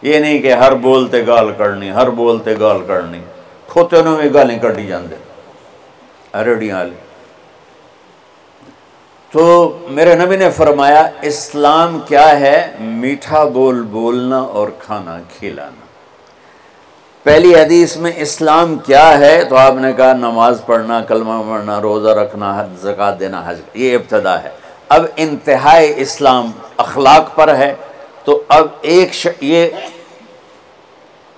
[0.01, 3.19] یہ نہیں کہ ہر بولتے گال کرنی، ہر بولتے گال کرنی،
[3.67, 5.15] کھوتے نو بھی گالیں کٹی جاندے۔
[6.43, 6.91] ریڈیاں والی
[9.31, 15.85] تو میرے نبی نے فرمایا، اسلام کیا ہے؟ میٹھا بول بولنا اور کھانا کھلانا۔
[17.23, 22.09] پہلی حدیث میں اسلام کیا ہے؟ تو آپ نے کہا، نماز پڑھنا، کلمہ پڑھنا، روزہ
[22.09, 24.49] رکھنا، حج زکات دینا، حج، یہ ابتدا ہے۔
[24.89, 27.75] اب انتہائی اسلام اخلاق پر ہے۔
[28.23, 29.27] تو اب ایک ش...
[29.41, 29.67] یہ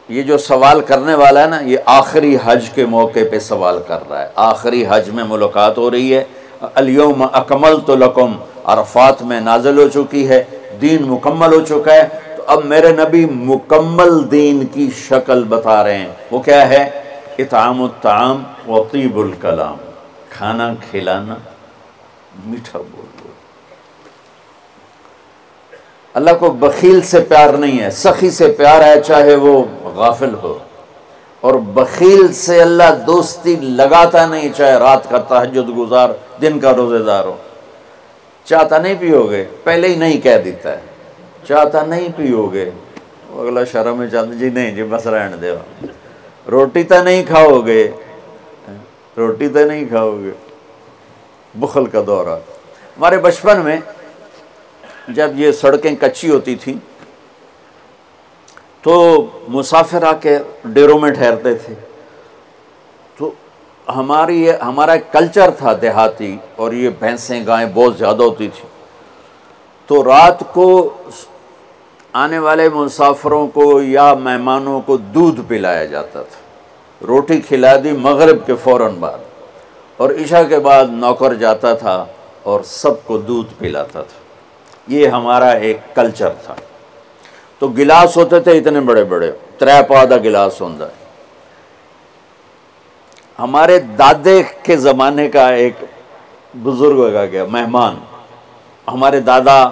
[0.09, 3.99] یہ جو سوال کرنے والا ہے نا، یہ آخری حج کے موقع پہ سوال کر
[4.09, 6.23] رہا ہے۔ آخری حج میں ملاقات ہو رہی ہے۔
[6.61, 8.31] الیوم اکمل تو لکم،
[8.63, 10.43] عرفات میں نازل ہو چکی ہے،
[10.81, 15.97] دین مکمل ہو چکا ہے۔ تو اب میرے نبی مکمل دین کی شکل بتا رہے
[15.97, 16.89] ہیں۔ وہ کیا ہے؟
[17.37, 19.77] اطعام الطعام و طیب الکلام۔
[20.29, 21.35] کھانا کھلانا،
[22.45, 23.31] میٹھا بول بول۔
[26.13, 30.57] اللہ کو بخیل سے پیار نہیں ہے، سخی سے پیار ہے، چاہے وہ غافل ہو۔
[31.41, 36.09] اور بخیل سے اللہ دوستی لگاتا نہیں، چاہے رات کا تحجد گزار،
[36.41, 37.35] دن کا روزے دار ہو۔
[38.45, 40.81] چاہتا نہیں پیو گے پہلے ہی نہیں کہہ دیتا ہے۔
[41.47, 42.69] چاہتا نہیں پیو گے
[43.39, 45.53] اگلا شرم میں چاہتا جی نہیں جی بس رہن دے۔
[46.51, 47.91] روٹی تو نہیں کھاؤ گے
[49.17, 50.31] روٹی تو نہیں کھاؤ گے
[51.55, 52.35] بخل کا دورہ۔
[52.97, 53.77] ہمارے بچپن میں
[55.07, 56.73] جب یہ سڑکیں کچی ہوتی تھیں
[58.81, 61.73] تو مسافر آ کے ڈیروں میں ٹھہرتے تھے۔
[63.17, 63.31] تو
[63.95, 68.67] ہماری ہمارا ایک کلچر تھا دیہاتی اور یہ بھینسیں گائیں بہت زیادہ ہوتی تھی
[69.87, 70.97] تو رات کو
[72.13, 76.39] آنے والے مسافروں کو یا مہمانوں کو دودھ پلایا جاتا تھا۔
[77.07, 79.17] روٹی کھلا دی مغرب کے فوراً بعد۔
[79.97, 82.05] اور عشاء کے بعد نوکر جاتا تھا
[82.43, 84.19] اور سب کو دودھ پلاتا تھا۔
[84.87, 86.55] یہ ہمارا ایک کلچر تھا۔
[87.59, 90.99] تو گلاس ہوتے تھے اتنے بڑے بڑے، ترے پودا گلاس ہوتا ہے
[93.39, 95.73] ہمارے دادے کے زمانے کا ایک
[96.63, 97.95] بزرگ ہوگا گیا، مہمان۔
[98.87, 99.63] ہمارے دادا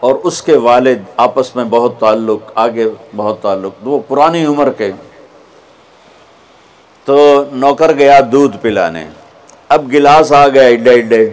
[0.00, 4.92] اور اس کے والد آپس میں بہت تعلق، آگے بہت تعلق، وہ پرانی عمر کے۔
[7.04, 9.08] تو نوکر گیا دودھ پلانے۔
[9.68, 11.30] اب گلاس آ گیا اڈے اڈے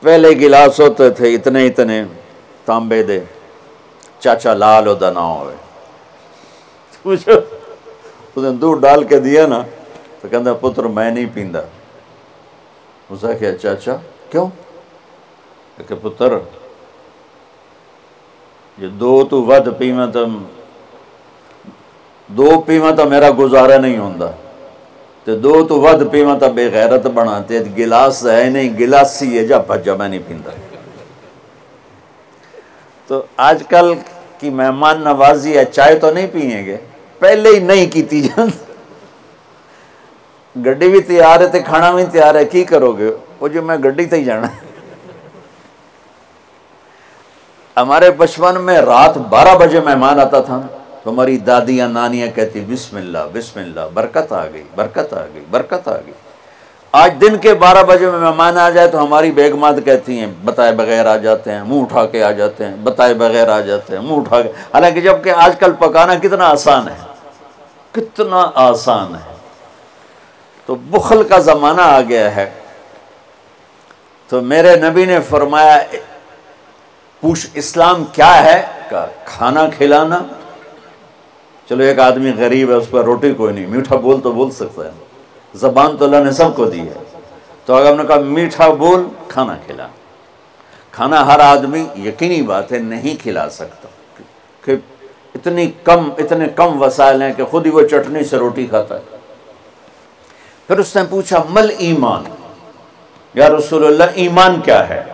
[0.00, 2.04] پہلے گلاس ہوتے تھے اتنے اتنے
[2.64, 3.20] تانبے دے۔
[4.20, 5.56] چاچا لال ہو نہ ہوئے۔
[7.04, 7.28] اس
[8.36, 9.62] نے دودھ ڈال کے دیا نا،
[10.20, 11.60] تو کہتا پتر، میں نہیں پیندا۔
[13.10, 13.92] اسے کیا چاچا،
[14.30, 14.46] کیوں؟
[15.88, 16.32] کہ پتر،
[18.78, 20.24] یہ دو تو ود پیواں تو
[22.28, 24.26] دو پیواں تو میرا گزارا نہیں ہوندا۔
[25.24, 29.46] تے دو تو ود پیواں تو بے غیرت بنا۔ تے گلاس ہے نہیں، گلاسی ہے،
[29.46, 30.50] جا بھجا، میں نہیں پیندا۔
[33.10, 33.92] تو آج کل
[34.38, 36.76] کی مہمان نوازی ہے چائے تو نہیں پیئیں گے،
[37.18, 38.48] پہلے ہی نہیں کیتی جان
[40.56, 43.76] گڈی بھی تیار ہے تے کھانا بھی تیار ہے، کی کرو گے؟ وہ جو میں
[43.84, 44.46] گڈی تے ہی جانا
[47.76, 50.60] ہمارے بچپن میں رات بارہ بجے مہمان آتا تھا۔
[51.02, 55.44] تو ہماری دادیاں، نانیاں کہتی، بسم اللہ بسم اللہ، برکت آ گئی، برکت آ گئی،
[55.50, 56.12] برکت آ گئی۔
[56.92, 60.72] آج دن کے بارہ بجے میں مہمان آ جائے تو ہماری بیگمات کہتی ہیں، بتائے
[60.72, 64.02] بغیر آ جاتے ہیں، منہ اٹھا کے آ جاتے ہیں، بتائے بغیر آ جاتے ہیں،
[64.02, 66.96] منہ اٹھا کے۔ حالانکہ جبکہ آج کل پکانا کتنا آسان ہے۔
[67.92, 69.36] کتنا آسان ہے۔
[70.66, 72.50] تو بخل کا زمانہ آ گیا ہے۔
[74.28, 75.78] تو میرے نبی نے فرمایا،
[77.20, 78.66] پوچھ اسلام کیا ہے؟
[79.24, 80.18] کھانا کھلانا۔
[81.68, 84.84] چلو، ایک آدمی غریب ہے، اس پر روٹی کوئی نہیں، میٹھا بول تو بول سکتا
[84.84, 85.09] ہے۔
[85.54, 86.94] زبان تو اللہ نے سب کو دی ہے۔
[87.64, 89.86] تو اگر ہم نے کہا، میٹھا بول، کھانا کھلا۔
[90.92, 93.88] کھانا ہر آدمی، یقینی بات ہے، نہیں کھلا سکتا۔
[94.64, 94.76] کہ
[95.34, 99.16] اتنی کم، اتنے کم وسائل ہیں کہ خود ہی وہ چٹنی سے روٹی کھاتا ہے۔
[100.66, 102.24] پھر اس نے پوچھا، مل ایمان؟
[103.34, 105.04] یا رسول اللہ، ایمان کیا ہے؟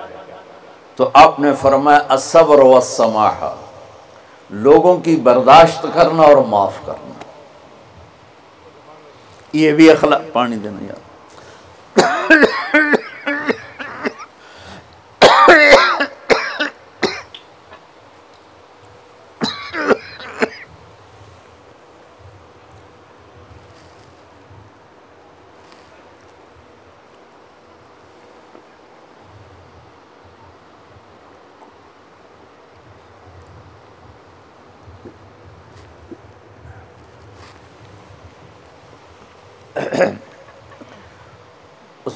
[0.96, 3.54] تو آپ نے فرمایا، الصبر والسماحہ
[4.50, 7.05] لوگوں کی برداشت کرنا اور معاف کرنا۔
[9.56, 11.04] یہ بھی اخلاق پانی دینا یار۔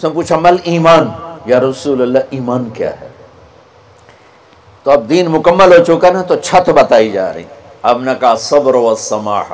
[0.00, 1.08] اس نے پوچھا مل ایمان۔
[1.46, 3.08] یا رسول اللہ، ایمان کیا ہے؟
[4.82, 7.44] تو اب دین مکمل ہو چکا نا، تو چھت بتائی جا رہی۔
[7.82, 9.52] اب نے کہا صبر و سماح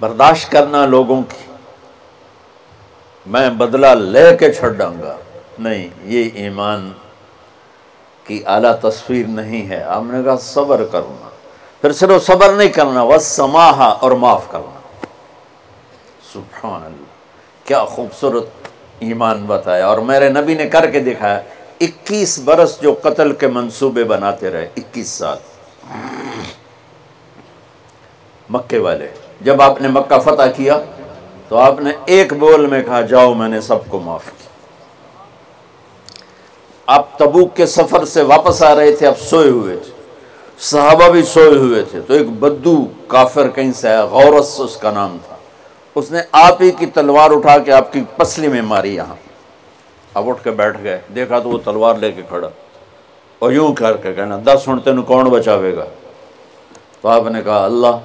[0.00, 1.52] برداشت کرنا لوگوں کی۔
[3.26, 5.16] میں بدلہ لے کے چھڑوں گا۔
[5.58, 6.92] نہیں، یہ ایمان
[8.24, 11.28] کی اعلیٰ تصویر نہیں ہے۔ آپ نے کہا صبر کرنا۔
[11.80, 14.80] پھر صرف صبر نہیں کرنا وہ سماہا اور معاف کرنا۔
[16.32, 17.09] سبحان اللہ۔
[17.70, 18.46] کیا خوبصورت
[18.98, 21.40] ایمان بتایا اور میرے نبی نے کر کے دکھایا
[21.80, 25.36] اکیس برس جو قتل کے منصوبے بناتے رہے، اکیس سال۔
[28.50, 29.08] مکے والے،
[29.40, 30.78] جب آپ نے مکہ فتح کیا
[31.48, 34.48] تو آپ نے ایک بول میں کہا، جاؤ میں نے سب کو معاف کیا۔
[36.86, 39.92] آپ تبوک کے سفر سے واپس آ رہے تھے، آپ سوئے ہوئے تھے۔
[40.58, 44.90] صحابہ بھی سوئے ہوئے تھے۔ تو ایک بدو کافر کہیں سے آیا، غورس اس کا
[44.90, 45.29] نام تھا۔
[45.94, 49.14] اس نے آپ ہی کی تلوار اٹھا کے آپ کی پسلی میں ماری یہاں۔
[50.14, 52.48] اب اٹھ کے بیٹھ گئے۔ دیکھا تو وہ تلوار لے کے کھڑا۔
[53.38, 55.84] اور یوں کر کے کہنا، دس سنتے نو کون بچاوے گا؟
[57.00, 57.96] تو آپ نے کہا، اللہ،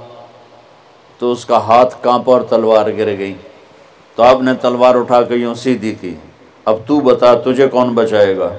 [1.18, 3.34] تو اس کا ہاتھ کانپ اور تلوار گر گئی۔
[4.16, 6.14] تو آپ نے تلوار اٹھا کے یوں سیدھی کی۔
[6.66, 8.50] اب تو بتا، تجھے کون بچائے گا؟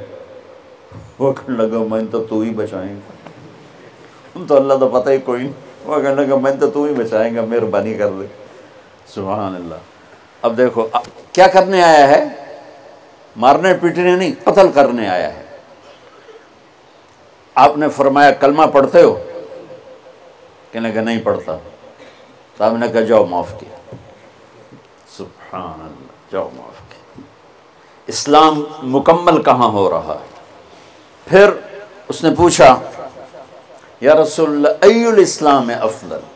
[1.18, 3.12] وہ کہنے لگا، میں تو تو ہی بچائیں گا۔
[4.48, 5.52] تو اللہ تو پتہ ہی کوئی نہیں۔
[5.84, 8.45] وہ کہنے لگا، میں تو تو ہی بچائیں گا، مہربانی کر دے
[9.14, 9.74] سبحان اللہ۔
[10.42, 10.88] اب دیکھو
[11.32, 12.24] کیا کرنے آیا ہے؟
[13.36, 15.42] مارنے، پیٹنے نہیں، قتل کرنے آیا ہے۔
[17.54, 19.22] آپ نے فرمایا، کلمہ پڑھتے ہو؟
[20.72, 21.56] کہنے کہ نہیں پڑھتا۔
[22.56, 23.94] تو آپ نے کہا، جاؤ، معاف کیا۔
[25.16, 27.20] سبحان اللہ، جاؤ، معاف کیا۔
[28.06, 30.40] اسلام مکمل کہاں ہو رہا ہے؟
[31.24, 31.50] پھر
[32.08, 32.78] اس نے پوچھا،
[34.00, 36.35] یا رسول اللہ ای الاسلام افضل؟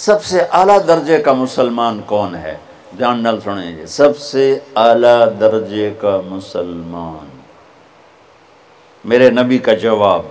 [0.00, 2.56] سب سے اعلیٰ درجے کا مسلمان کون ہے؟
[2.98, 7.38] جان نل سنیں جی سب سے اعلیٰ درجے کا مسلمان۔
[9.04, 10.22] میرے نبی کا جواب۔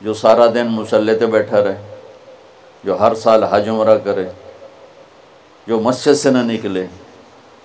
[0.00, 1.96] جو سارا دن مسلح پہ بیٹھا رہے،
[2.84, 4.26] جو ہر سال حج عمرہ کرے،
[5.66, 6.86] جو مسجد سے نہ نکلے،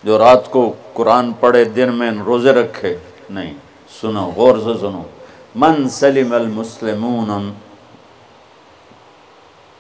[0.04, 2.98] جو رات کو قرآن پڑھے، دن میں روزے رکھے،
[3.30, 3.54] نہیں،
[4.02, 5.04] سنو، غور سے سنو۔
[5.56, 7.54] من سلم المسلمون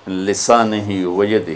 [0.07, 1.55] لسان ہی وجد ہی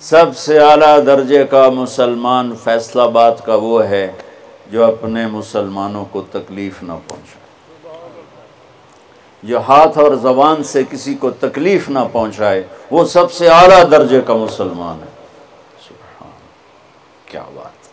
[0.00, 4.12] سب سے اعلیٰ درجے کا مسلمان فیصلہ بات کا وہ ہے
[4.70, 7.46] جو اپنے مسلمانوں کو تکلیف نہ پہنچائے۔
[9.42, 14.20] جو ہاتھ اور زبان سے کسی کو تکلیف نہ پہنچائے، وہ سب سے اعلیٰ درجے
[14.26, 15.10] کا مسلمان ہے۔
[15.88, 16.30] سبحان
[17.24, 17.88] کیا بات۔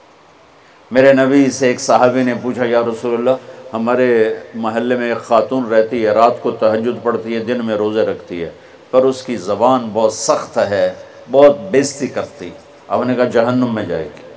[0.91, 5.66] میرے نبی سے ایک صحابی نے پوچھا، یا رسول اللہ ہمارے محلے میں ایک خاتون
[5.66, 8.50] رہتی ہے، رات کو تہجد پڑتی ہے، دن میں روزے رکھتی ہے،
[8.92, 10.94] پر اس کی زبان بہت سخت ہے،
[11.32, 12.50] بہت بیزتی کرتی
[12.88, 14.34] اب نے کہا جہنم میں جائے گی۔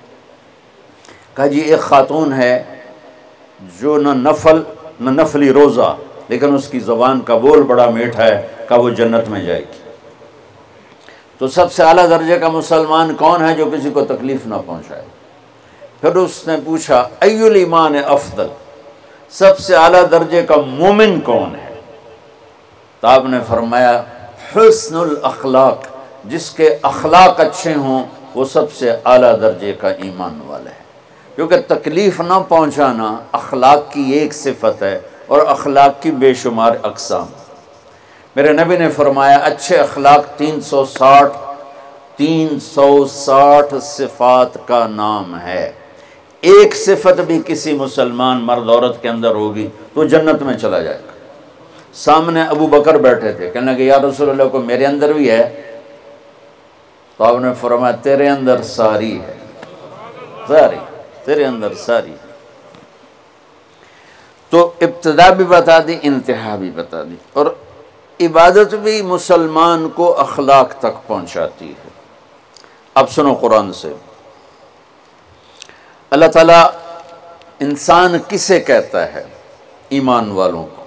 [1.34, 2.62] کہا جی ایک خاتون ہے
[3.80, 4.62] جو نہ نفل،
[5.00, 5.96] نہ نفلی روزہ،
[6.28, 9.90] لیکن اس کی زبان کا بول بڑا میٹھا ہے، کہا وہ جنت میں جائے گی۔
[11.38, 15.02] تو سب سے اعلیٰ درجے کا مسلمان کون ہے جو کسی کو تکلیف نہ پہنچائے؟
[16.00, 18.46] پھر اس نے پوچھا ایمان افضل؟
[19.30, 21.74] سب سے اعلیٰ درجے کا مومن کون ہے؟
[23.00, 24.02] تو آپ نے فرمایا،
[24.56, 25.78] حسن الاخلاق،
[26.24, 30.84] جس کے اخلاق اچھے ہوں، وہ سب سے اعلیٰ درجے کا ایمان والا ہے
[31.34, 37.26] کیونکہ تکلیف نہ پہنچانا اخلاق کی ایک صفت ہے اور اخلاق کی بے شمار اقسام۔
[38.36, 41.36] میرے نبی نے فرمایا، اچھے اخلاق تین سو ساٹھ،
[42.16, 45.72] تین سو ساٹھ صفات کا نام ہے۔
[46.46, 50.98] ایک صفت بھی کسی مسلمان مرد عورت کے اندر ہوگی تو جنت میں چلا جائے
[51.06, 51.12] گا۔
[51.92, 55.62] سامنے ابو بکر بیٹھے تھے، کہنے کہ یا رسول اللہ کو میرے اندر بھی ہے؟
[57.16, 59.34] تو آپ نے فرمایا، تیرے اندر ساری ہے۔
[60.48, 60.76] ساری،
[61.24, 62.14] تیرے اندر ساری۔
[64.50, 67.46] تو ابتدا بھی بتا دی، انتہا بھی بتا دی۔ اور
[68.20, 71.90] عبادت بھی مسلمان کو اخلاق تک پہنچاتی ہے۔
[72.94, 73.92] اب سنو قرآن سے۔
[76.16, 76.70] اللہ تعالیٰ
[77.60, 79.24] انسان کسے کہتا ہے؟
[79.88, 80.84] ایمان والوں کو۔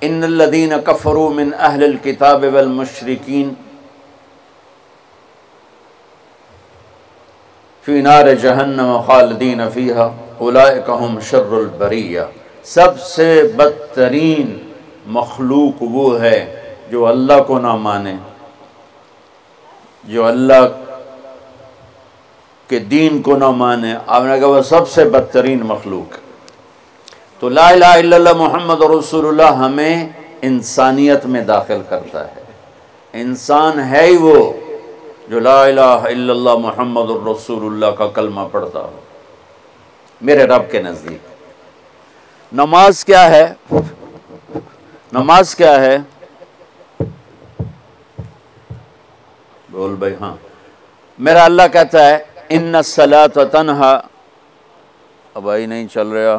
[0.00, 3.54] ان الذين كفروا من اهل الكتاب والمشركين
[7.86, 12.20] في نار جہنم خالدین فيها اولئك هم شر البریہ۔
[12.64, 14.72] سب سے بدترین
[15.06, 18.14] مخلوق وہ ہے جو اللہ کو نہ مانے،
[20.04, 20.66] جو اللہ
[22.68, 26.16] کے دین کو نہ مانے، آپ نے کہا وہ سب سے بدترین مخلوق۔
[27.40, 30.08] تو لا الہ الا اللہ محمد رسول اللہ ہمیں
[30.42, 32.42] انسانیت میں داخل کرتا ہے۔
[33.12, 34.52] انسان ہے ہی وہ
[35.28, 39.00] جو لا الہ الا اللہ محمد الرسول اللہ کا کلمہ پڑھتا ہو۔
[40.20, 41.18] میرے رب کے نزدیک۔
[42.52, 43.52] نماز کیا ہے؟
[45.12, 45.98] نماز کیا ہے؟
[49.70, 50.36] بول بھائی ہاں۔
[51.18, 52.74] میرا اللہ کہتا ہے ان
[53.36, 54.00] و تنہا
[55.34, 56.38] اب آئی نہیں چل رہا۔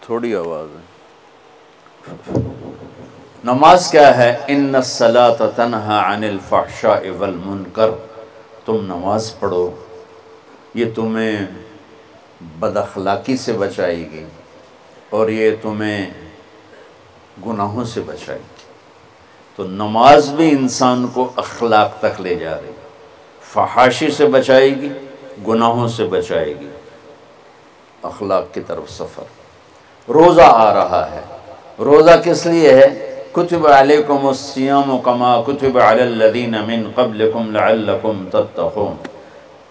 [0.00, 0.84] تھوڑی آواز ہے۔
[3.44, 7.90] نماز کیا ہے؟ ان الصلاة تنہا عن الفحشاء والمنکر۔
[8.64, 9.70] تم نماز پڑھو،
[10.74, 11.46] یہ تمہیں
[12.40, 14.24] بد اخلاقی سے بچائے گی
[15.10, 16.10] اور یہ تمہیں
[17.46, 18.64] گناہوں سے بچائے گی۔
[19.56, 22.70] تو نماز بھی انسان کو اخلاق تک لے جا رہی
[23.40, 24.88] فحاشی سے بچائے گی،
[25.48, 26.68] گناہوں سے بچائے گی۔
[28.02, 29.22] اخلاق کی طرف سفر۔
[30.10, 31.20] روزہ آ رہا ہے۔
[31.78, 38.94] روزہ کس لیے ہے؟ کتب علیکم السیام کما کتب علی الذین من قبلکم لعلکم تتقون۔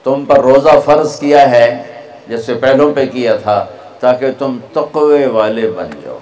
[0.04, 1.84] تم پر روزہ فرض کیا ہے
[2.28, 3.65] جیسے پہلوں پہ کیا تھا،
[3.99, 6.17] تاکہ تم تقوی والے بن جاؤ۔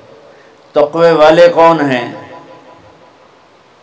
[0.72, 2.12] تقوی والے کون ہیں؟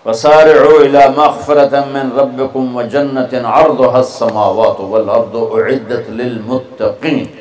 [0.06, 7.37] وَسَارِعُوا إِلَى مَغْفِرَةً مِّن رَبِّكُمْ وَجَنَّةٍ عَرْضُهَا السَّمَاوَاتُ وَالْأَرْضُ أُعِدَّتْ لِلْمُتَّقِينَ۔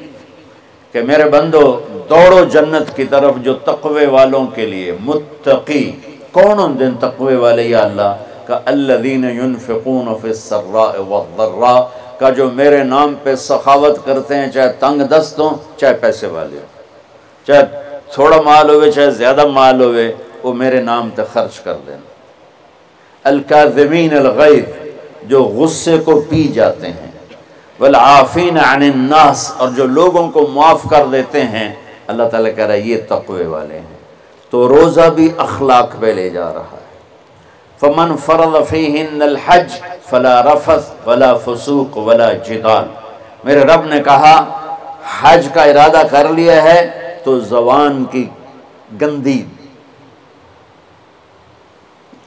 [0.91, 5.91] کہ میرے بندو، دوڑو جنت کی طرف جو تقوی والوں کے لیے، متقی،
[6.32, 11.79] کون ان دن تقوی والے یا اللہ؟ کا الذین ينفقون فی السراء والضراء
[12.19, 16.58] کا جو میرے نام پہ سخاوت کرتے ہیں، چاہے تنگ دست ہوں، چاہے پیسے والے
[16.58, 16.67] ہوں۔
[17.48, 17.63] چاہے
[18.13, 20.12] تھوڑا مال ہوئے، چاہے زیادہ مال ہوئے،
[20.44, 21.98] وہ میرے نام پہ خرچ کر دینا
[23.23, 24.63] الکاذمین الغیظ،
[25.23, 27.06] جو غصے کو پی جاتے ہیں۔
[27.80, 31.75] والعافین عن الناس، اور جو لوگوں کو معاف کر دیتے ہیں،
[32.08, 33.96] اللہ تعالیٰ کہہ رہا ہے، یہ تقوی والے ہیں۔
[34.50, 36.86] تو روزہ بھی اخلاق پہ لے جا رہا ہے۔
[37.80, 39.71] فمن فرض فیہن الحج
[40.10, 42.86] فلا رفث ولا فسوق ولا جدال۔
[43.44, 44.36] میرے رب نے کہا،
[45.21, 46.80] حج کا ارادہ کر لیا ہے
[47.23, 48.25] تو زبان کی
[49.02, 49.44] گندی،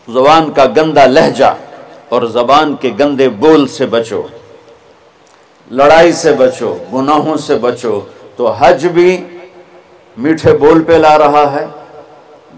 [0.09, 1.55] زبان کا گندا لہجہ
[2.09, 4.23] اور زبان کے گندے بول سے بچو۔
[5.71, 8.01] لڑائی سے بچو، گناہوں سے بچو،
[8.37, 9.25] تو حج بھی
[10.16, 11.66] میٹھے بول پہ لا رہا ہے،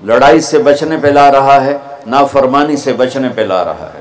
[0.04, 4.00] لڑائی سے بچنے پہ لا رہا ہے، نافرمانی سے بچنے پہ لا رہا ہے۔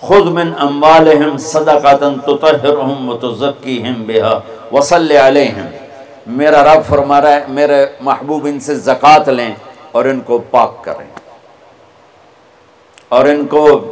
[0.00, 4.40] خود من اموالہم صدقاتن تطہرہم وتزکیہم بہا،
[4.72, 5.66] وصلی علیہم۔
[6.26, 9.54] میرا رب فرما رہا ہے، میرے محبوب ان سے زکوٰۃ لیں
[9.92, 11.06] اور ان کو پاک کریں۔
[13.08, 13.82] اور ان کو،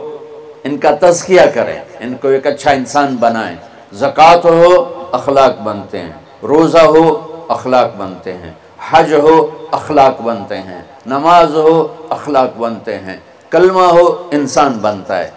[0.64, 3.56] ان کا تزکیہ کریں، ان کو ایک اچھا انسان بنائیں۔
[3.92, 6.12] زکوٰۃ ہو، اخلاق بنتے ہیں۔
[6.42, 8.52] روزہ ہو، اخلاق بنتے ہیں۔
[8.90, 13.16] حج ہو، اخلاق بنتے ہیں۔ نماز ہو، اخلاق بنتے ہیں۔
[13.50, 15.30] کلمہ ہو، انسان بنتا ہے۔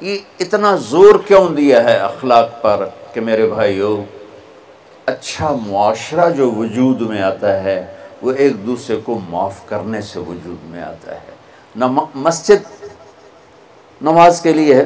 [0.00, 4.04] یہ اتنا زور کیوں دیا ہے اخلاق پر کہ میرے بھائیو
[5.06, 7.86] اچھا معاشرہ جو وجود میں آتا ہے،
[8.22, 11.32] وہ ایک دوسرے کو معاف کرنے سے وجود میں آتا ہے۔
[12.14, 12.84] مسجد
[14.02, 14.84] نماز کے لیے ہے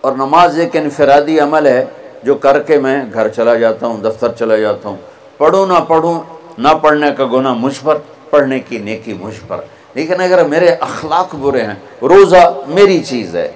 [0.00, 1.84] اور نماز ایک انفرادی عمل ہے۔
[2.24, 4.96] جو کر کے میں گھر چلا جاتا ہوں، دفتر چلا جاتا ہوں۔
[5.38, 6.20] پڑھوں نہ پڑھوں،
[6.58, 7.98] نہ پڑھنے کا گناہ مجھ پر،
[8.30, 9.60] پڑھنے کی نیکی مجھ پر۔
[9.94, 13.52] لیکن اگر میرے اخلاق برے ہیں، روزہ میری چیز ہے۔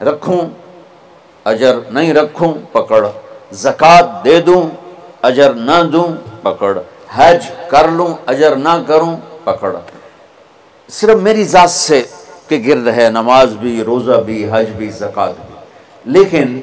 [0.00, 0.40] رکھوں،
[1.44, 3.06] اجر نہیں رکھوں، پکڑ۔
[3.52, 4.68] زکوٰۃ دے دوں،
[5.22, 6.08] اجر نہ دوں،
[6.42, 6.78] پکڑ۔
[7.14, 9.76] حج کر لوں، اجر نہ کروں، پکڑ۔
[10.88, 12.02] صرف میری ذات سے
[12.48, 15.54] کے گرد ہے، نماز بھی، روزہ بھی، حج بھی زکوٰۃ بھی۔
[16.04, 16.60] لیکن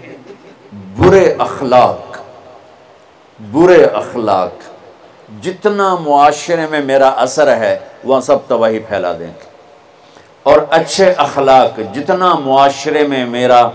[0.98, 2.18] برے اخلاق
[3.52, 4.54] برے اخلاق،
[5.44, 9.50] جتنا معاشرے میں میرا اثر ہے، وہاں سب تباہی پھیلا دیں گے۔
[10.44, 13.70] اور اچھے اخلاق، جتنا معاشرے میں میرا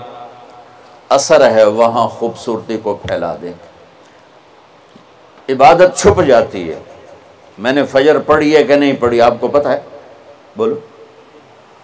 [1.08, 3.66] اثر ہے، وہاں خوبصورتی کو پھیلا دیں گے۔
[5.52, 6.78] عبادت چھپ جاتی ہے۔
[7.58, 9.80] میں نے فجر پڑھی ہے کہ نہیں پڑھی، آپ کو پتہ ہے؟
[10.56, 10.74] بولو۔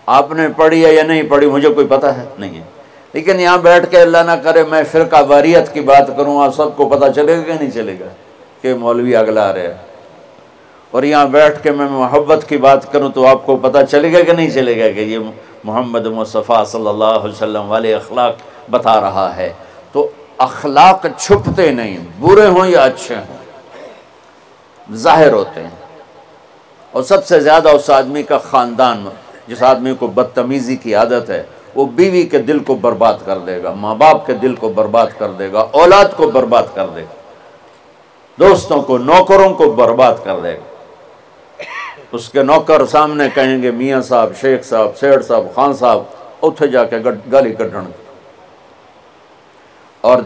[0.07, 2.76] آپ نے پڑھی ہے یا نہیں پڑھی، مجھے کوئی پتہ ہے؟ نہیں ہے۔
[3.13, 6.77] لیکن یہاں بیٹھ کے اللہ نہ کرے میں فرقہ واریت کی بات کروں، آپ سب
[6.77, 8.09] کو پتہ چلے گا کہ نہیں چلے گا
[8.61, 9.75] کہ مولوی اگلا رہے
[10.91, 14.23] اور یہاں بیٹھ کے میں محبت کی بات کروں تو آپ کو پتہ چلے گا
[14.23, 15.19] کہ نہیں چلے گا کہ یہ
[15.65, 18.35] محمد مصطفیٰ صلی اللہ علیہ وسلم والے اخلاق
[18.71, 19.53] بتا رہا ہے۔
[19.93, 25.71] تو اخلاق چھپتے نہیں، برے ہوں یا اچھے ہوں، ظاہر ہوتے ہیں۔
[26.93, 29.09] اور سب سے زیادہ اس آدمی کا خاندان،
[29.47, 31.43] جس آدمی کو بدتمیزی کی عادت ہے
[31.77, 35.07] وہ بیوی کے دل کو برباد کر دے گا، ماں باپ کے دل کو برباد
[35.19, 37.15] کر دے گا، اولاد کو برباد کر دے گا،
[38.39, 41.65] دوستوں کو، نوکروں کو برباد کر دے گا۔
[42.13, 46.03] اس کے نوکر سامنے کہیں گے، میاں صاحب، شیخ صاحب سیڑ صاحب، خان صاحب،
[46.43, 46.99] اتھے جا کے
[47.33, 47.91] گالی کٹن
[50.05, 50.19] اور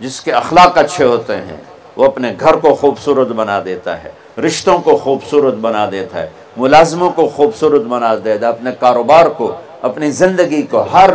[0.00, 1.56] جس کے اخلاق اچھے ہوتے ہیں،
[1.96, 4.10] وہ اپنے گھر کو خوبصورت بنا دیتا ہے،
[4.46, 9.52] رشتوں کو خوبصورت بنا دیتا ہے، ملازموں کو خوبصورت بنا دیتا ہے، اپنے کاروبار کو
[9.84, 11.10] اپنی زندگی کو ہر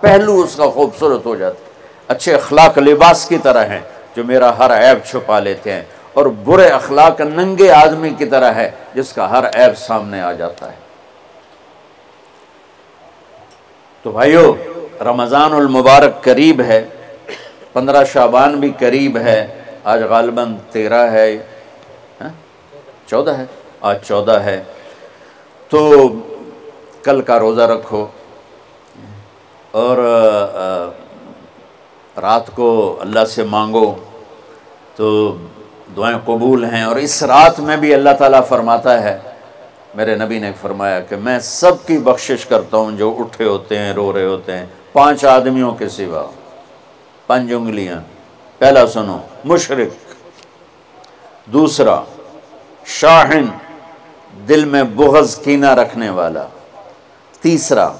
[0.00, 1.70] پہلو اس کا خوبصورت ہو جاتا ہے۔
[2.08, 3.80] اچھے اخلاق لباس کی طرح ہیں
[4.16, 8.70] جو میرا ہر عیب چھپا لیتے ہیں اور برے اخلاق ننگے آدمی کی طرح ہے
[8.94, 10.76] جس کا ہر عیب سامنے آ جاتا ہے۔
[14.02, 14.54] تو بھائیو،
[15.00, 16.84] رمضان المبارک قریب ہے،
[17.72, 21.38] پندرہ شابان بھی قریب ہے، آج غالباً تیرہ ہے
[22.20, 22.28] ہاں؟
[23.06, 23.44] چودہ ہے؟
[23.80, 24.62] آج چودہ ہے۔
[25.68, 26.06] تو
[27.04, 28.06] کل کا روزہ رکھو۔
[29.70, 29.96] اور
[32.22, 33.94] رات کو اللہ سے مانگو
[34.96, 35.36] تو
[35.96, 39.18] دعائیں قبول ہیں۔ اور اس رات میں بھی اللہ تعالیٰ فرماتا ہے،
[39.94, 43.92] میرے نبی نے فرمایا کہ میں سب کی بخشش کرتا ہوں، جو اٹھے ہوتے ہیں،
[43.92, 46.30] رو رہے ہوتے ہیں۔ پانچ آدمیوں کے سوا،
[47.26, 48.00] پانچ انگلیاں۔
[48.58, 50.14] پہلا سنو، مشرق۔
[51.46, 52.00] دوسرا،
[52.86, 53.44] شاہن،
[54.48, 56.46] دل میں بغض کینہ رکھنے والا۔
[57.44, 57.90] تیسرا،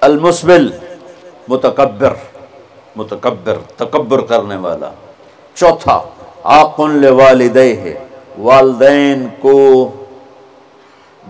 [0.00, 0.70] المسبل،
[1.48, 2.14] متکبر
[2.96, 4.90] متکبر، تکبر کرنے والا۔
[5.54, 6.00] چوتھا
[6.42, 7.94] آقن لوالدے ہے
[8.38, 9.54] والدین کو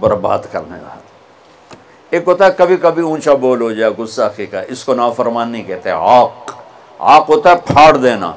[0.00, 0.98] برباد کرنے والا۔
[2.10, 5.62] ایک ہوتا ہے کبھی کبھی اونچا بول ہو جائے گستاخی کا اس کو نافرمان نہیں
[5.62, 6.52] کہتے آق
[6.98, 8.32] آق ہوتا ہے، پھاڑ دینا۔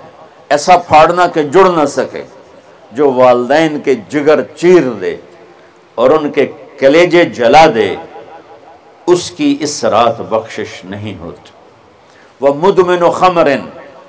[0.50, 2.24] ایسا پھاڑنا کہ جڑ نہ سکے،
[2.92, 5.16] جو والدین کے جگر چیر دے
[5.96, 6.52] اور ان کے
[6.84, 7.96] کلیجے جلا دے،
[9.08, 11.50] اس کی اس رات بخشش نہیں ہوتی۔
[12.42, 13.60] وہ مدمن و خمرن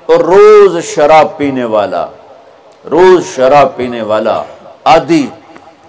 [0.06, 2.06] اور روز شراب پینے والا،
[2.90, 4.42] روز شراب پینے والا،
[4.84, 5.26] آدھی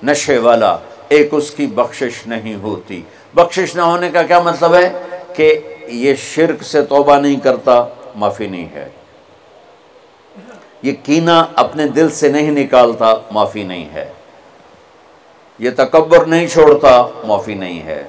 [0.04, 0.78] نشے والا،
[1.08, 3.02] ایک اس کی بخشش نہیں ہوتی۔
[3.34, 4.90] بخشش نہ ہونے کا کیا مطلب ہے؟
[5.36, 8.90] کہ یہ شرک سے توبہ نہیں کرتا، معافی نہیں ہے۔
[10.82, 14.12] یہ کینہ اپنے دل سے نہیں نکالتا، معافی نہیں ہے۔
[15.60, 18.04] یہ تکبر نہیں چھوڑتا، معافی نہیں ہے۔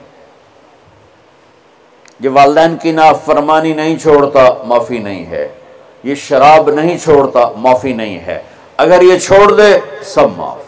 [2.20, 5.48] یہ والدین کی نافرمانی نہیں چھوڑتا، معافی نہیں ہے۔
[6.02, 8.42] یہ شراب نہیں چھوڑتا، معافی نہیں ہے۔
[8.76, 10.58] اگر یہ چھوڑ دے، سب معاف۔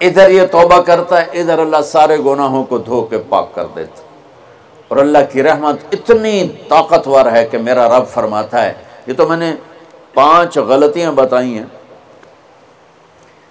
[0.00, 4.02] ادھر یہ توبہ کرتا ہے، ادھر اللہ سارے گناہوں کو دھو کے پاک کر دیتا
[4.88, 8.72] اور اللہ کی رحمت اتنی طاقتور ہے کہ میرا رب فرماتا ہے۔
[9.06, 9.54] یہ تو میں نے
[10.14, 11.81] پانچ غلطیاں بتائی ہیں۔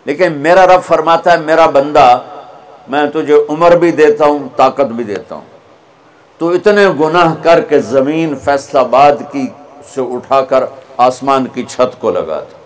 [0.06, 2.20] لیکن میرا رب فرماتا ہے، میرا بندہ،
[2.88, 5.42] میں تجھے عمر بھی دیتا ہوں، طاقت بھی دیتا ہوں۔
[6.38, 9.48] تو اتنے گناہ کر کے زمین فیصلہ آباد کی
[9.94, 10.64] سے اٹھا کر
[10.98, 12.58] آسمان کی چھت کو لگا تھا۔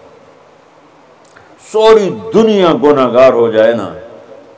[1.71, 3.93] سوری دنیا گناہ گار ہو جائے نا،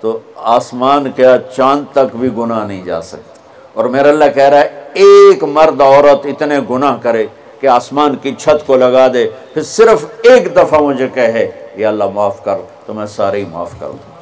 [0.02, 3.40] تو آسمان کیا چاند تک بھی گناہ نہیں جا سکتا۔
[3.74, 7.26] اور میرا اللہ کہہ رہا ہے، ایک مرد عورت اتنے گناہ کرے
[7.60, 12.04] کہ آسمان کی چھت کو لگا دے۔ پھر صرف ایک دفعہ مجھے کہے یا اللہ
[12.14, 14.18] معاف کر، تو میں سارے ہی معاف کر دوں۔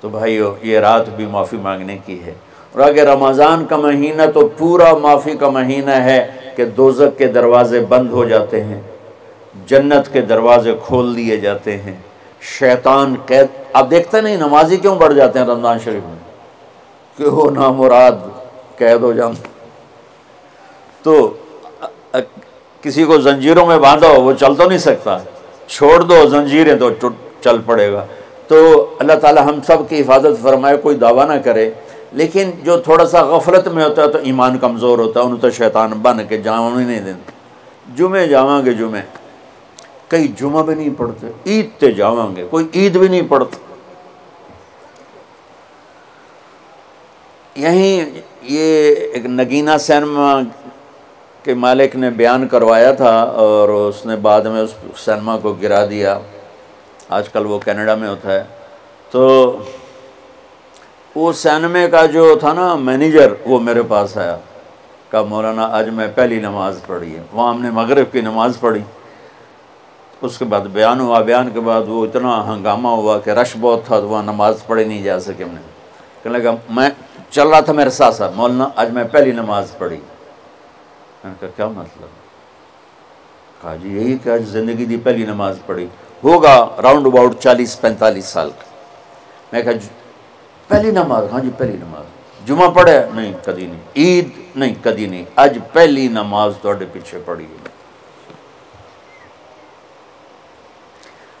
[0.00, 2.34] تو بھائیو، یہ رات بھی معافی مانگنے کی ہے۔
[2.72, 7.80] اور اگر رمضان کا مہینہ تو پورا معافی کا مہینہ ہے کہ دوزک کے دروازے
[7.80, 8.80] بند ہو جاتے ہیں،
[9.66, 11.94] جنت کے دروازے کھول دیے جاتے ہیں،
[12.40, 16.18] شیطان قید۔ آپ دیکھتے نہیں، نمازی کیوں بڑھ جاتے ہیں رمضان شریف میں؟
[17.16, 18.12] کہ وہ نامراد،
[18.78, 19.32] قید ہو جان
[21.02, 21.34] تو
[22.82, 25.18] کسی کو زنجیروں میں باندھو وہ چل تو نہیں سکتا۔
[25.66, 27.08] چھوڑ دو، زنجیریں تو
[27.44, 28.06] چل پڑے گا۔
[28.48, 31.70] تو اللہ تعالی ہم سب کی حفاظت فرمائے، کوئی دعویٰ نہ کرے۔
[32.12, 35.50] لیکن جو تھوڑا سا غفلت میں ہوتا ہے تو ایمان کمزور ہوتا ہے، انہوں تو
[35.50, 37.32] شیطان بن کے جاؤں نہیں دیتے
[37.96, 39.02] جمعے جاؤں گے، جمعے۔
[40.08, 43.56] کئی جمعہ بھی نہیں پڑھتے، عید تے جاؤں گے، کوئی عید بھی نہیں پڑھتا۔
[47.56, 50.40] یہیں یہ ایک نگینہ سینما
[51.42, 55.86] کے مالک نے بیان کروایا تھا اور اس نے بعد میں اس سینما کو گرا
[55.86, 56.18] دیا۔
[57.08, 58.42] آج کل وہ کینیڈا میں ہوتا ہے۔
[59.10, 59.56] تو
[61.14, 64.36] وہ سینمے کا جو تھا نا مینیجر وہ میرے پاس آیا۔
[65.10, 68.80] کہا مولانا، آج میں پہلی نماز پڑھی ہے۔ وہاں ہم نے مغرب کی نماز پڑھی۔
[70.22, 73.86] اس کے بعد بیان ہوا۔ بیان کے بعد وہ اتنا ہنگامہ ہوا کہ رش بہت
[73.86, 75.60] تھا تو وہاں نماز پڑھی نہیں جا سکے ہم نے۔
[76.22, 76.90] کہنے لگا، میں
[77.30, 79.96] چل رہا تھا میرے ساتھ ساتھ۔ مولانا، آج میں پہلی نماز پڑھی۔
[81.24, 82.08] میں نے کہا، کیا مطلب؟
[83.62, 85.86] کہا جی یہی کہ آج زندگی دی پہلی نماز پڑھی،
[86.24, 88.64] ہوگا راؤنڈ اباؤٹ چالیس پینتالیس سال کا۔
[89.52, 89.88] میں کہا جی
[90.68, 92.04] پہلی نماز؟ ہاں جی پہلی نماز۔
[92.46, 97.44] جمعہ پڑھے؟ نہیں، کدی نہیں۔ عید؟ نہیں، کدی نہیں۔ اج پہلی نماز توڑے پیچھے پڑھی
[97.44, 97.68] ہے۔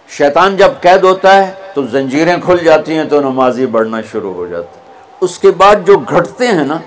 [0.08, 4.46] شیطان جب قید ہوتا ہے تو زنجیریں کھل جاتی ہیں تو نمازی بڑھنا شروع ہو
[4.46, 4.82] جاتا ہے۔
[5.20, 6.78] اس کے بعد جو گھٹتے ہیں نا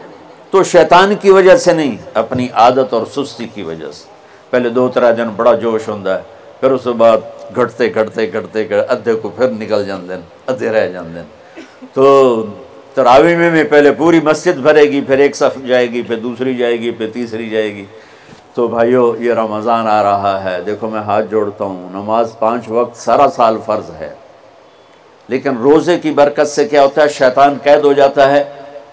[0.51, 4.03] تو شیطان کی وجہ سے نہیں، اپنی عادت اور سستی کی وجہ سے۔
[4.49, 6.23] پہلے دو ترہ دن بڑا جوش ہوتا ہے،
[6.59, 7.17] پھر اس کے بعد
[7.55, 10.13] گھٹتے گھٹتے گھٹتے ادھے کو پھر نکل جاندے
[10.47, 11.19] ادھے رہ جاندے
[11.93, 12.45] تو
[12.93, 16.79] تراوی میں پہلے پوری مسجد بھرے گی، پھر ایک صف جائے گی، پھر دوسری جائے
[16.79, 17.85] گی، پھر تیسری جائے گی۔
[18.53, 22.97] تو بھائیو، یہ رمضان آ رہا ہے۔ دیکھو میں ہاتھ جوڑتا ہوں، نماز پانچ وقت
[22.97, 24.13] سارا سال فرض ہے۔
[25.27, 28.43] لیکن روزے کی برکت سے کیا ہوتا ہے؟ شیطان قید ہو جاتا ہے۔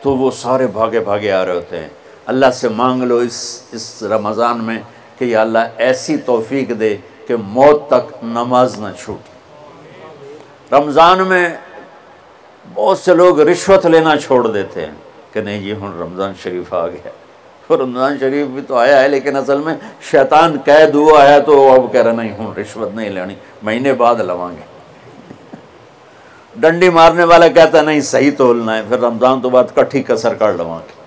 [0.03, 1.89] تو وہ سارے بھاگے بھاگے آ رہے ہوتے ہیں۔
[2.27, 4.79] اللہ سے مانگ لو اس اس رمضان میں
[5.19, 6.97] کہ یا اللہ ایسی توفیق دے
[7.27, 11.49] کہ موت تک نماز نہ چھوٹ رمضان میں
[12.75, 14.93] بہت سے لوگ رشوت لینا چھوڑ دیتے ہیں
[15.33, 17.11] کہ نہیں جی ہوں رمضان شریف آ گیا۔
[17.71, 19.75] رمضان شریف بھی تو آیا ہے، لیکن اصل میں
[20.11, 24.21] شیطان قید ہوا ہے تو اب کہہ رہا نہیں ہوں رشوت نہیں لینی، مہینے بعد
[24.21, 24.72] لواں گے
[26.57, 30.35] ڈنڈی مارنے والا کہتا ہے، نہیں، صحیح تولنا ہے، پھر رمضان تو بعد کٹھی کسر
[30.35, 31.01] کر لواں گے.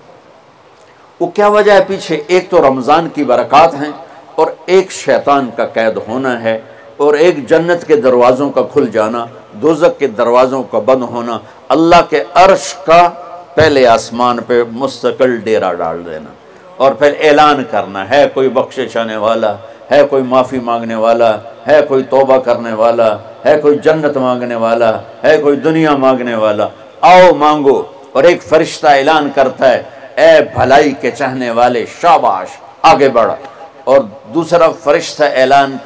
[1.20, 3.92] وہ کیا وجہ ہے پیچھے؟ ایک تو رمضان کی برکات ہیں
[4.36, 6.60] اور ایک شیطان کا قید ہونا ہے
[6.98, 9.26] اور ایک جنت کے دروازوں کا کھل جانا
[9.62, 11.38] دوزک کے دروازوں کا بند ہونا،
[11.70, 13.10] اللہ کے عرش کا
[13.56, 16.30] پہلے آسمان پہ مستقل ڈیرا ڈال دینا۔
[16.78, 19.56] اور پھر اعلان کرنا، ہے کوئی بخشش آنے والا،
[19.92, 25.00] ہے کوئی معافی مانگنے والا، ہے کوئی توبہ کرنے والا، ہے کوئی جنت مانگنے والا،
[25.24, 26.68] ہے کوئی دنیا مانگنے والا۔
[27.02, 29.84] آؤ مانگو اور ایک فرشتہ اعلان کرتا ہے،
[30.16, 32.48] اے بھلائی کے چاہنے والے شاباش،
[32.82, 33.36] آگے بڑھا۔
[33.84, 34.00] اور
[34.34, 35.78] دوسرا فرشتہ اعلان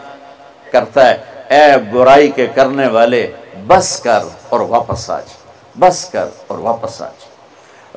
[0.72, 1.18] کرتا ہے،
[1.50, 3.32] اے برائی کے کرنے والے،
[3.68, 4.20] بس کر
[4.50, 5.24] اور واپس آج۔
[5.80, 7.26] بس کر اور واپس آج۔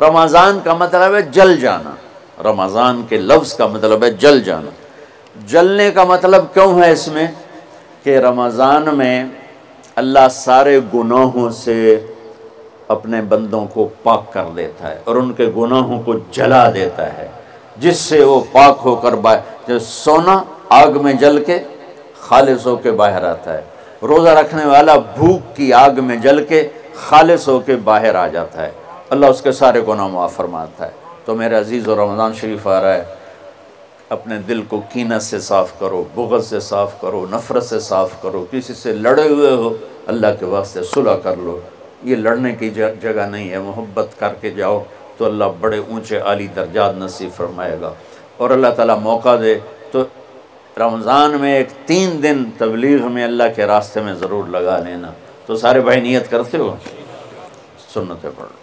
[0.03, 1.95] رمضان کا مطلب ہے جل جانا۔
[2.39, 4.71] رمضان کے لفظ کا مطلب ہے جل جانا۔
[5.47, 7.27] جلنے کا مطلب کیوں ہے اس میں؟
[8.03, 9.25] کہ رمضان میں
[9.97, 12.07] اللہ سارے گناہوں سے
[12.89, 17.29] اپنے بندوں کو پاک کر دیتا ہے اور ان کے گناہوں کو جلا دیتا ہے۔
[17.77, 19.15] جس سے وہ پاک ہو کر
[19.81, 21.59] سونا آگ میں جل کے
[22.21, 23.63] خالص ہو کے باہر آتا ہے۔
[24.03, 28.67] روزہ رکھنے والا بھوک کی آگ میں جل کے خالص ہو کے باہر آ جاتا
[28.67, 28.71] ہے۔
[29.11, 32.83] اللہ اس کے سارے گناہ معاف فرماتا ہے۔ تو میرے عزیز و رمضان شریف آ
[32.83, 33.05] رہا ہے۔
[34.09, 38.47] اپنے دل کو کینت سے صاف کرو، بغض سے صاف کرو، نفرت سے صاف کرو،
[38.51, 41.61] کسی سے لڑے ہوئے ہو، اللہ کے واسطے صلح کر لو۔
[42.03, 44.85] یہ لڑنے کی جگہ نہیں ہے۔ محبت کر کے جاؤ
[45.17, 47.93] تو اللہ بڑے اونچے عالی درجات نصیب فرمائے گا۔
[48.37, 49.59] اور اللہ تعالیٰ موقع دے
[49.91, 50.05] تو
[50.79, 55.09] رمضان میں ایک تین دن تبلیغ میں اللہ کے راستے میں ضرور لگا لینا۔
[55.47, 56.77] تو سارے بھائی نیت کرتے ہو؟
[57.95, 58.62] سنتیں پڑھ